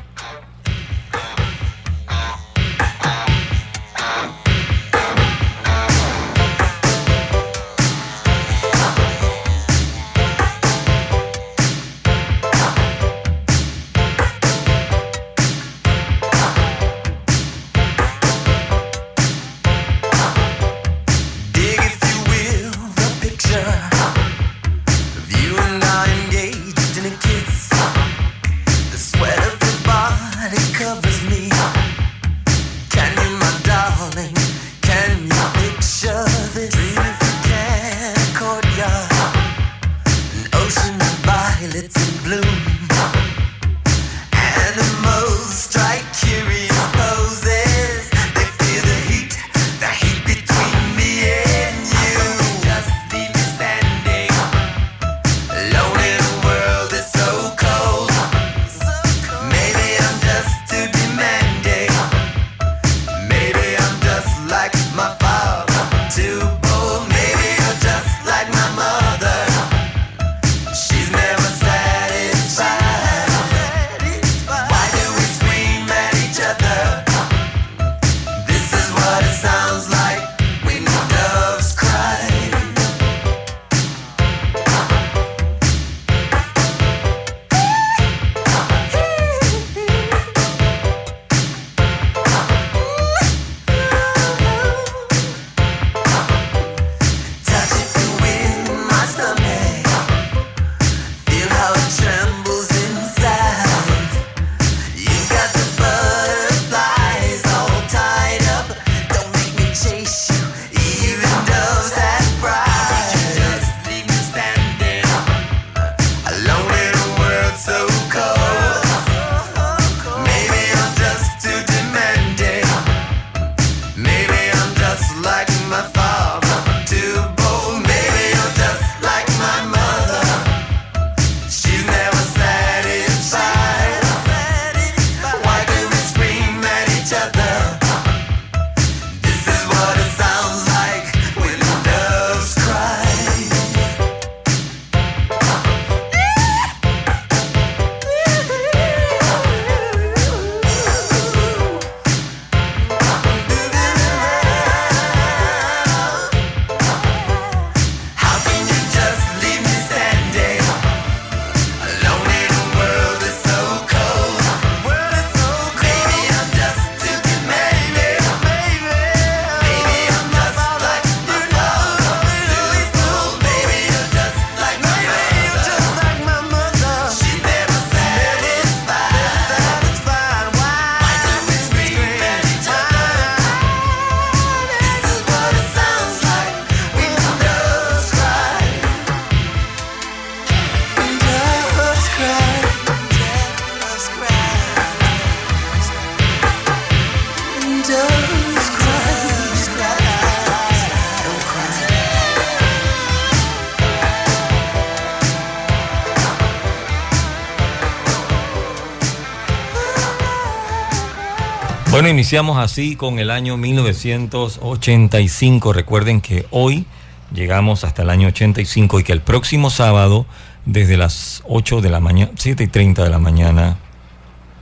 Iniciamos 212.11 212.57
así 212.57 212.97
con 212.97 213.19
el 213.19 213.31
año 213.31 213.59
1985. 213.59 215.75
Recuerden 215.75 216.23
que 216.23 216.47
hoy 216.51 216.87
llegamos 217.35 217.85
hasta 217.85 218.01
el 218.03 218.09
año 218.09 218.29
85 218.29 219.01
y 219.01 219.05
que 219.05 219.13
el 219.13 219.21
próximo 219.21 219.69
sábado, 219.69 220.25
desde 220.65 220.97
las 220.97 221.43
8 221.47 221.83
de 221.83 221.91
la 221.91 222.01
mañana, 222.01 222.31
7 222.35 222.65
y 222.65 222.67
30 222.67 223.05
de 223.05 223.11
la 223.11 223.19
mañana, 223.19 223.77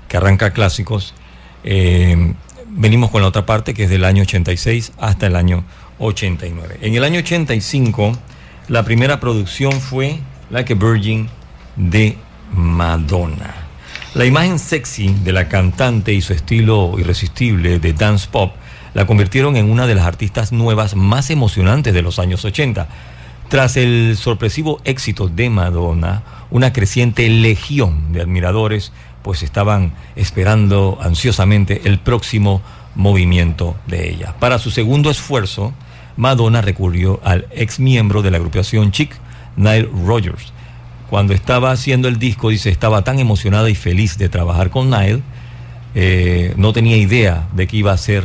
que 0.08 0.16
arranca 0.16 0.52
clásicos, 0.52 1.14
eh, 1.62 2.34
venimos 2.68 3.12
con 3.12 3.22
la 3.22 3.28
otra 3.28 3.46
parte 3.46 3.74
que 3.74 3.84
es 3.84 3.90
del 3.90 4.04
año 4.04 4.22
86 4.22 4.90
hasta 4.98 5.28
el 5.28 5.36
año 5.36 5.62
89. 6.00 6.78
En 6.82 6.96
el 6.96 7.04
año 7.04 7.20
85, 7.20 8.18
la 8.66 8.82
primera 8.82 9.20
producción 9.20 9.80
fue 9.80 10.18
Like 10.50 10.72
a 10.72 10.76
Virgin 10.76 11.28
de 11.76 12.18
Madonna. 12.52 13.65
La 14.16 14.24
imagen 14.24 14.58
sexy 14.58 15.14
de 15.24 15.32
la 15.34 15.46
cantante 15.46 16.14
y 16.14 16.22
su 16.22 16.32
estilo 16.32 16.94
irresistible 16.98 17.78
de 17.78 17.92
dance 17.92 18.26
pop 18.32 18.54
la 18.94 19.06
convirtieron 19.06 19.56
en 19.58 19.70
una 19.70 19.86
de 19.86 19.94
las 19.94 20.06
artistas 20.06 20.52
nuevas 20.52 20.96
más 20.96 21.28
emocionantes 21.28 21.92
de 21.92 22.00
los 22.00 22.18
años 22.18 22.42
80. 22.42 22.88
Tras 23.50 23.76
el 23.76 24.16
sorpresivo 24.16 24.80
éxito 24.84 25.28
de 25.28 25.50
Madonna, 25.50 26.22
una 26.50 26.72
creciente 26.72 27.28
legión 27.28 28.14
de 28.14 28.22
admiradores 28.22 28.90
pues 29.22 29.42
estaban 29.42 29.92
esperando 30.16 30.98
ansiosamente 31.02 31.82
el 31.84 31.98
próximo 31.98 32.62
movimiento 32.94 33.76
de 33.86 34.08
ella. 34.08 34.34
Para 34.40 34.58
su 34.58 34.70
segundo 34.70 35.10
esfuerzo, 35.10 35.74
Madonna 36.16 36.62
recurrió 36.62 37.20
al 37.22 37.48
ex 37.50 37.78
miembro 37.78 38.22
de 38.22 38.30
la 38.30 38.38
agrupación 38.38 38.92
Chic, 38.92 39.14
Nile 39.56 39.90
Rogers. 40.06 40.54
Cuando 41.10 41.34
estaba 41.34 41.70
haciendo 41.70 42.08
el 42.08 42.18
disco, 42.18 42.50
dice, 42.50 42.70
estaba 42.70 43.02
tan 43.02 43.18
emocionada 43.18 43.70
y 43.70 43.74
feliz 43.74 44.18
de 44.18 44.28
trabajar 44.28 44.70
con 44.70 44.90
Nile, 44.90 45.22
eh, 45.94 46.52
no 46.56 46.72
tenía 46.72 46.96
idea 46.96 47.48
de 47.52 47.66
que 47.66 47.76
iba 47.76 47.92
a 47.92 47.96
ser 47.96 48.24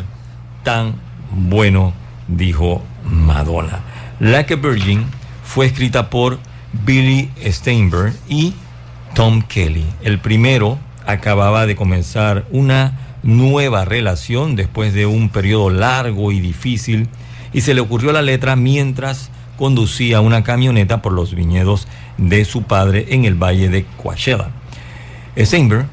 tan 0.63 0.95
bueno, 1.31 1.93
dijo 2.27 2.81
Madonna. 3.05 3.79
Like 4.19 4.53
a 4.53 4.57
Virgin 4.57 5.05
fue 5.43 5.67
escrita 5.67 6.09
por 6.09 6.39
Billy 6.85 7.29
Steinberg 7.45 8.13
y 8.27 8.53
Tom 9.13 9.41
Kelly. 9.41 9.85
El 10.01 10.19
primero 10.19 10.77
acababa 11.05 11.65
de 11.65 11.75
comenzar 11.75 12.45
una 12.51 12.99
nueva 13.23 13.85
relación 13.85 14.55
después 14.55 14.93
de 14.93 15.05
un 15.05 15.29
periodo 15.29 15.69
largo 15.69 16.31
y 16.31 16.39
difícil 16.39 17.07
y 17.53 17.61
se 17.61 17.73
le 17.73 17.81
ocurrió 17.81 18.11
la 18.11 18.21
letra 18.21 18.55
mientras 18.55 19.29
conducía 19.61 20.21
una 20.21 20.43
camioneta 20.43 21.03
por 21.03 21.13
los 21.13 21.35
viñedos 21.35 21.87
de 22.17 22.45
su 22.45 22.63
padre 22.63 23.05
en 23.09 23.25
el 23.25 23.35
valle 23.35 23.69
de 23.69 23.85
Coachella. 24.01 24.49
Steinberg 25.37 25.85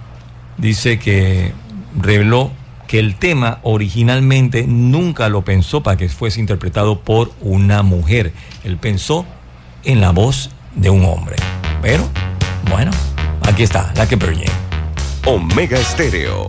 dice 0.56 0.98
que 0.98 1.52
reveló 1.94 2.50
que 2.86 2.98
el 2.98 3.16
tema 3.16 3.58
originalmente 3.64 4.64
nunca 4.66 5.28
lo 5.28 5.44
pensó 5.44 5.82
para 5.82 5.98
que 5.98 6.08
fuese 6.08 6.40
interpretado 6.40 7.00
por 7.00 7.30
una 7.42 7.82
mujer. 7.82 8.32
Él 8.64 8.78
pensó 8.78 9.26
en 9.84 10.00
la 10.00 10.12
voz 10.12 10.48
de 10.74 10.88
un 10.88 11.04
hombre. 11.04 11.36
Pero, 11.82 12.08
bueno, 12.70 12.90
aquí 13.42 13.64
está, 13.64 13.92
la 13.96 14.08
que. 14.08 14.16
Omega 15.26 15.78
Estéreo. 15.78 16.48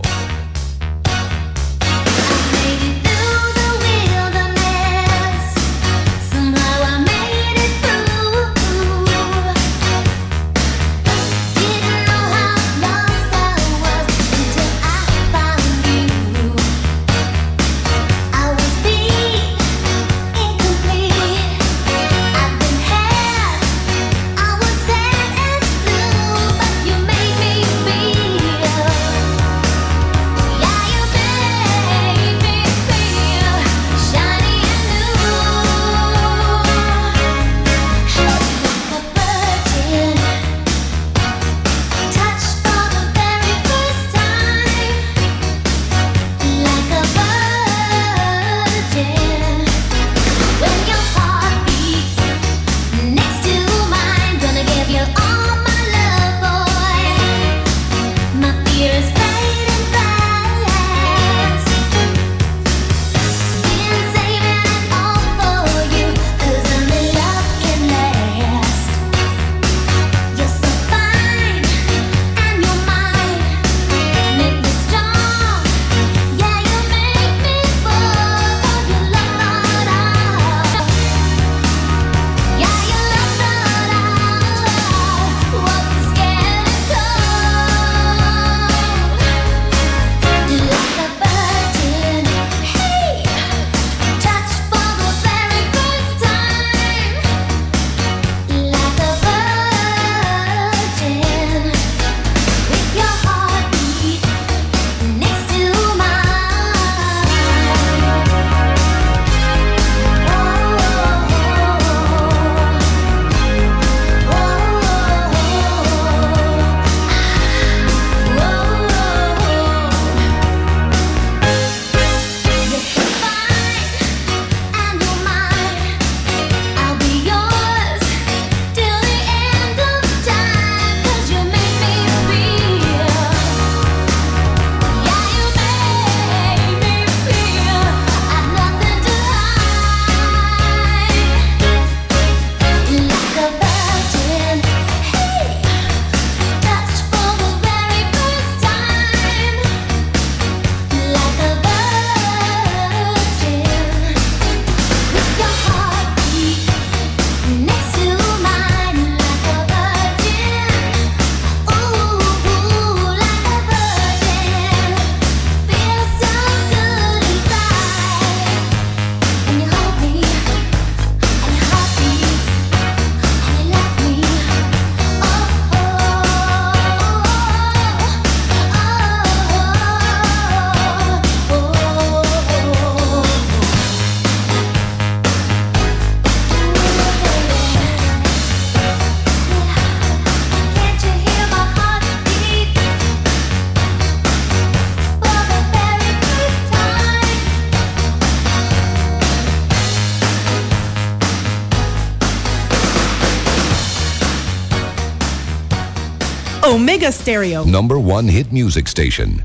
Stereo. 207.12 207.64
Number 207.64 207.98
one 207.98 208.28
hit 208.28 208.52
music 208.52 208.88
station. 208.88 209.42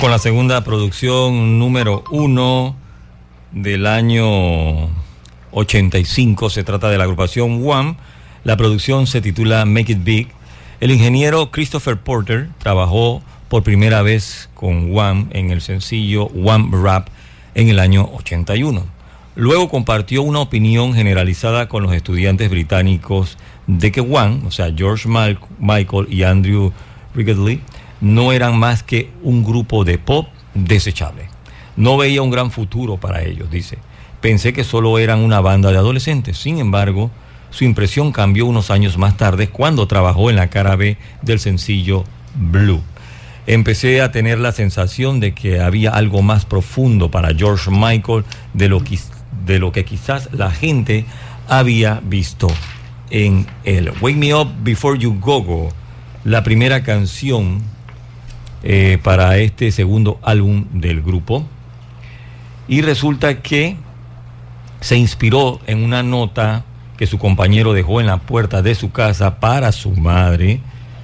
Con 0.00 0.10
la 0.10 0.18
segunda 0.18 0.64
producción 0.64 1.58
número 1.58 2.04
uno 2.10 2.74
del 3.52 3.86
año 3.86 4.88
85. 5.50 6.48
Se 6.48 6.64
trata 6.64 6.88
de 6.88 6.96
la 6.96 7.04
agrupación 7.04 7.60
One. 7.68 7.96
La 8.42 8.56
producción 8.56 9.06
se 9.06 9.20
titula 9.20 9.66
Make 9.66 9.92
It 9.92 10.02
Big. 10.02 10.28
El 10.80 10.90
ingeniero 10.90 11.50
Christopher 11.50 11.98
Porter 11.98 12.48
trabajó 12.56 13.22
por 13.50 13.62
primera 13.62 14.00
vez 14.00 14.48
con 14.54 14.96
One 14.96 15.26
en 15.32 15.50
el 15.50 15.60
sencillo 15.60 16.28
One 16.28 16.70
Rap 16.72 17.08
en 17.54 17.68
el 17.68 17.78
año 17.78 18.08
81. 18.14 18.86
Luego 19.34 19.68
compartió 19.68 20.22
una 20.22 20.40
opinión 20.40 20.94
generalizada 20.94 21.68
con 21.68 21.82
los 21.82 21.92
estudiantes 21.92 22.48
británicos 22.48 23.36
de 23.66 23.92
que 23.92 24.00
One, 24.00 24.44
o 24.46 24.50
sea, 24.50 24.72
George 24.74 25.06
Michael 25.58 26.06
y 26.08 26.22
Andrew 26.22 26.72
Wrigley, 27.14 27.60
no 28.00 28.32
eran 28.32 28.58
más 28.58 28.82
que 28.82 29.10
un 29.22 29.44
grupo 29.44 29.84
de 29.84 29.98
pop 29.98 30.28
desechable. 30.54 31.28
No 31.76 31.96
veía 31.96 32.22
un 32.22 32.30
gran 32.30 32.50
futuro 32.50 32.96
para 32.96 33.22
ellos, 33.22 33.50
dice. 33.50 33.78
Pensé 34.20 34.52
que 34.52 34.64
solo 34.64 34.98
eran 34.98 35.20
una 35.20 35.40
banda 35.40 35.70
de 35.70 35.78
adolescentes. 35.78 36.36
Sin 36.36 36.58
embargo, 36.58 37.10
su 37.50 37.64
impresión 37.64 38.12
cambió 38.12 38.46
unos 38.46 38.70
años 38.70 38.98
más 38.98 39.16
tarde 39.16 39.48
cuando 39.48 39.86
trabajó 39.86 40.30
en 40.30 40.36
la 40.36 40.48
cara 40.48 40.76
B 40.76 40.98
del 41.22 41.40
sencillo 41.40 42.04
Blue. 42.34 42.82
Empecé 43.46 44.02
a 44.02 44.12
tener 44.12 44.38
la 44.38 44.52
sensación 44.52 45.18
de 45.18 45.32
que 45.32 45.60
había 45.60 45.90
algo 45.90 46.22
más 46.22 46.44
profundo 46.44 47.10
para 47.10 47.34
George 47.34 47.70
Michael 47.70 48.24
de 48.52 48.68
lo 48.68 49.72
que, 49.72 49.84
quizás 49.84 50.28
la 50.32 50.50
gente 50.50 51.06
había 51.48 52.00
visto 52.04 52.48
en 53.10 53.46
él. 53.64 53.90
Wake 54.00 54.16
Me 54.16 54.34
Up 54.34 54.52
Before 54.62 54.98
You 54.98 55.18
Go 55.18 55.42
Go, 55.42 55.68
la 56.24 56.44
primera 56.44 56.82
canción 56.84 57.62
eh, 58.62 58.98
para 59.02 59.38
este 59.38 59.72
segundo 59.72 60.18
álbum 60.22 60.66
del 60.72 61.00
grupo. 61.00 61.46
Y 62.68 62.82
resulta 62.82 63.40
que 63.40 63.76
se 64.80 64.96
inspiró 64.96 65.60
en 65.66 65.82
una 65.82 66.02
nota 66.02 66.64
que 66.98 67.06
su 67.06 67.18
compañero 67.18 67.72
dejó 67.72 68.02
en 68.02 68.06
la 68.06 68.18
puerta 68.18 68.60
de 68.60 68.74
su 68.74 68.92
casa 68.92 69.40
para 69.40 69.72
su 69.72 69.92
madre. 69.92 70.60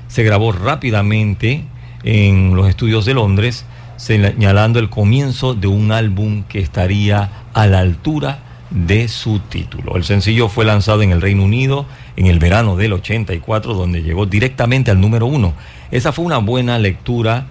Se 0.06 0.22
grabó 0.22 0.52
rápidamente 0.52 1.64
en 2.02 2.54
los 2.54 2.68
estudios 2.68 3.06
de 3.06 3.14
Londres, 3.14 3.64
señalando 3.96 4.78
el 4.78 4.90
comienzo 4.90 5.54
de 5.54 5.66
un 5.66 5.92
álbum 5.92 6.44
que 6.44 6.58
estaría 6.58 7.30
a 7.54 7.66
la 7.66 7.78
altura 7.78 8.40
de 8.68 9.08
su 9.08 9.38
título. 9.38 9.96
El 9.96 10.04
sencillo 10.04 10.50
fue 10.50 10.66
lanzado 10.66 11.00
en 11.00 11.10
el 11.10 11.22
Reino 11.22 11.44
Unido 11.44 11.86
en 12.16 12.26
el 12.26 12.38
verano 12.38 12.76
del 12.76 12.92
84, 12.92 13.72
donde 13.72 14.02
llegó 14.02 14.26
directamente 14.26 14.90
al 14.90 15.00
número 15.00 15.24
uno 15.24 15.54
esa 15.90 16.12
fue 16.12 16.24
una 16.24 16.38
buena 16.38 16.78
lectura, 16.78 17.46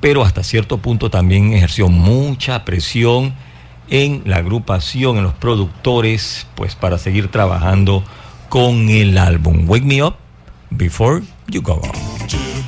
pero 0.00 0.24
hasta 0.24 0.42
cierto 0.42 0.78
punto 0.78 1.10
también 1.10 1.52
ejerció 1.52 1.88
mucha 1.88 2.64
presión 2.64 3.34
en 3.88 4.22
la 4.24 4.36
agrupación, 4.36 5.16
en 5.16 5.24
los 5.24 5.34
productores, 5.34 6.46
pues 6.54 6.74
para 6.74 6.98
seguir 6.98 7.28
trabajando 7.28 8.04
con 8.48 8.88
el 8.88 9.18
álbum 9.18 9.68
Wake 9.68 9.84
Me 9.84 10.02
Up 10.02 10.14
Before 10.70 11.22
You 11.48 11.62
Go 11.62 11.74
On. 11.74 12.59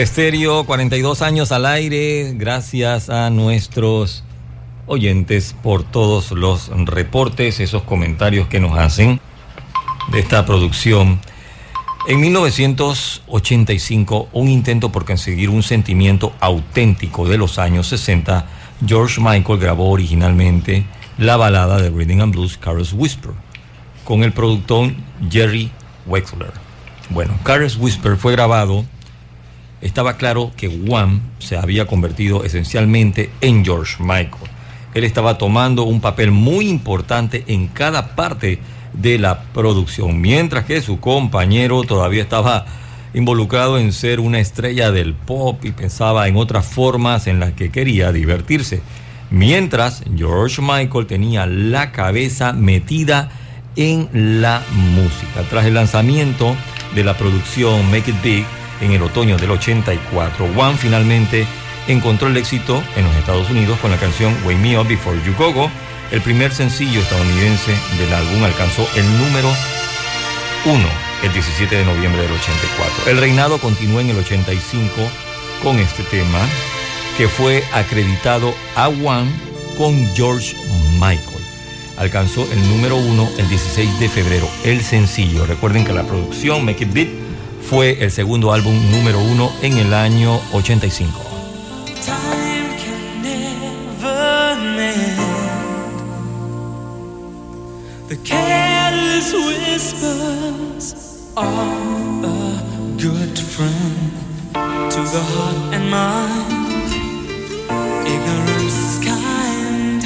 Estéreo, 0.00 0.64
42 0.64 1.20
años 1.20 1.52
al 1.52 1.66
aire. 1.66 2.32
Gracias 2.34 3.10
a 3.10 3.28
nuestros 3.28 4.24
oyentes 4.86 5.54
por 5.62 5.82
todos 5.82 6.30
los 6.30 6.70
reportes, 6.86 7.60
esos 7.60 7.82
comentarios 7.82 8.48
que 8.48 8.60
nos 8.60 8.78
hacen 8.78 9.20
de 10.10 10.20
esta 10.20 10.46
producción. 10.46 11.20
En 12.08 12.18
1985, 12.20 14.30
un 14.32 14.48
intento 14.48 14.90
por 14.90 15.04
conseguir 15.04 15.50
un 15.50 15.62
sentimiento 15.62 16.32
auténtico 16.40 17.28
de 17.28 17.36
los 17.36 17.58
años 17.58 17.86
60, 17.88 18.46
George 18.86 19.20
Michael 19.20 19.58
grabó 19.58 19.90
originalmente 19.90 20.86
la 21.18 21.36
balada 21.36 21.76
de 21.76 21.90
Reading 21.90 22.20
and 22.20 22.32
Blues, 22.32 22.56
Carlos 22.56 22.94
Whisper, 22.94 23.32
con 24.04 24.22
el 24.22 24.32
productor 24.32 24.94
Jerry 25.30 25.70
Wexler. 26.06 26.54
Bueno, 27.10 27.34
Carlos 27.42 27.76
Whisper 27.76 28.16
fue 28.16 28.32
grabado 28.32 28.86
estaba 29.80 30.16
claro 30.16 30.52
que 30.56 30.68
Juan 30.68 31.20
se 31.38 31.56
había 31.56 31.86
convertido 31.86 32.44
esencialmente 32.44 33.30
en 33.40 33.64
George 33.64 33.96
Michael. 34.00 34.50
Él 34.94 35.04
estaba 35.04 35.38
tomando 35.38 35.84
un 35.84 36.00
papel 36.00 36.30
muy 36.30 36.68
importante 36.68 37.44
en 37.46 37.68
cada 37.68 38.14
parte 38.16 38.58
de 38.92 39.18
la 39.18 39.42
producción, 39.54 40.20
mientras 40.20 40.64
que 40.64 40.82
su 40.82 40.98
compañero 41.00 41.82
todavía 41.84 42.22
estaba 42.22 42.66
involucrado 43.14 43.78
en 43.78 43.92
ser 43.92 44.20
una 44.20 44.40
estrella 44.40 44.90
del 44.90 45.14
pop 45.14 45.64
y 45.64 45.72
pensaba 45.72 46.28
en 46.28 46.36
otras 46.36 46.66
formas 46.66 47.26
en 47.26 47.40
las 47.40 47.52
que 47.52 47.70
quería 47.70 48.12
divertirse. 48.12 48.82
Mientras 49.30 50.02
George 50.16 50.60
Michael 50.60 51.06
tenía 51.06 51.46
la 51.46 51.92
cabeza 51.92 52.52
metida 52.52 53.30
en 53.76 54.08
la 54.40 54.62
música. 54.72 55.42
Tras 55.48 55.66
el 55.66 55.74
lanzamiento 55.74 56.56
de 56.94 57.04
la 57.04 57.16
producción 57.16 57.88
Make 57.90 58.10
It 58.10 58.22
Big, 58.22 58.46
en 58.80 58.92
el 58.92 59.02
otoño 59.02 59.36
del 59.36 59.50
84, 59.50 60.44
One 60.56 60.76
finalmente 60.76 61.46
encontró 61.88 62.28
el 62.28 62.36
éxito 62.36 62.82
en 62.96 63.04
los 63.04 63.14
Estados 63.16 63.50
Unidos 63.50 63.78
con 63.80 63.90
la 63.90 63.96
canción 63.96 64.34
Wake 64.44 64.58
Me 64.58 64.78
Up 64.78 64.88
Before 64.88 65.18
You 65.24 65.34
Go 65.38 65.52
Go. 65.52 65.70
El 66.10 66.20
primer 66.20 66.52
sencillo 66.52 67.00
estadounidense 67.00 67.72
del 67.98 68.12
álbum 68.12 68.42
alcanzó 68.44 68.88
el 68.96 69.04
número 69.18 69.48
1 70.64 71.10
el 71.22 71.32
17 71.32 71.76
de 71.76 71.84
noviembre 71.84 72.22
del 72.22 72.32
84. 72.32 73.10
El 73.10 73.18
reinado 73.18 73.58
continuó 73.58 74.00
en 74.00 74.10
el 74.10 74.18
85 74.18 74.90
con 75.62 75.78
este 75.78 76.02
tema 76.04 76.40
que 77.16 77.28
fue 77.28 77.62
acreditado 77.72 78.54
a 78.76 78.88
One 78.88 79.30
con 79.76 79.94
George 80.14 80.56
Michael. 80.94 81.40
Alcanzó 81.98 82.48
el 82.50 82.68
número 82.70 82.96
1 82.96 83.30
el 83.38 83.48
16 83.48 84.00
de 84.00 84.08
febrero, 84.08 84.48
el 84.64 84.80
sencillo. 84.80 85.44
Recuerden 85.44 85.84
que 85.84 85.92
la 85.92 86.04
producción 86.04 86.64
Make 86.64 86.84
It 86.84 86.92
Beat 86.92 87.19
fue 87.68 88.02
el 88.02 88.10
segundo 88.10 88.52
álbum 88.52 88.74
número 88.90 89.20
1 89.20 89.52
en 89.62 89.78
el 89.78 89.94
año 89.94 90.40
85. 90.52 91.20
Time 92.04 92.76
can 92.76 93.22
never 93.22 94.56
mend 94.76 95.20
the 98.08 98.16
careless 98.24 99.32
whispers 99.32 100.94
of 101.36 102.24
a 102.24 102.96
good 102.98 103.38
friend 103.38 104.10
to 104.90 105.00
the 105.02 105.22
heart 105.32 105.74
and 105.74 105.90
mind. 105.90 106.90
Ignorance 108.06 108.78
is 108.88 108.98
kind, 109.04 110.02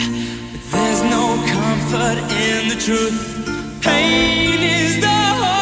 but 0.53 0.63
there's 0.71 1.03
no 1.03 1.37
comfort 1.47 2.19
in 2.31 2.69
the 2.69 2.77
truth. 2.77 3.81
Pain 3.81 4.63
is 4.63 5.01
the 5.01 5.54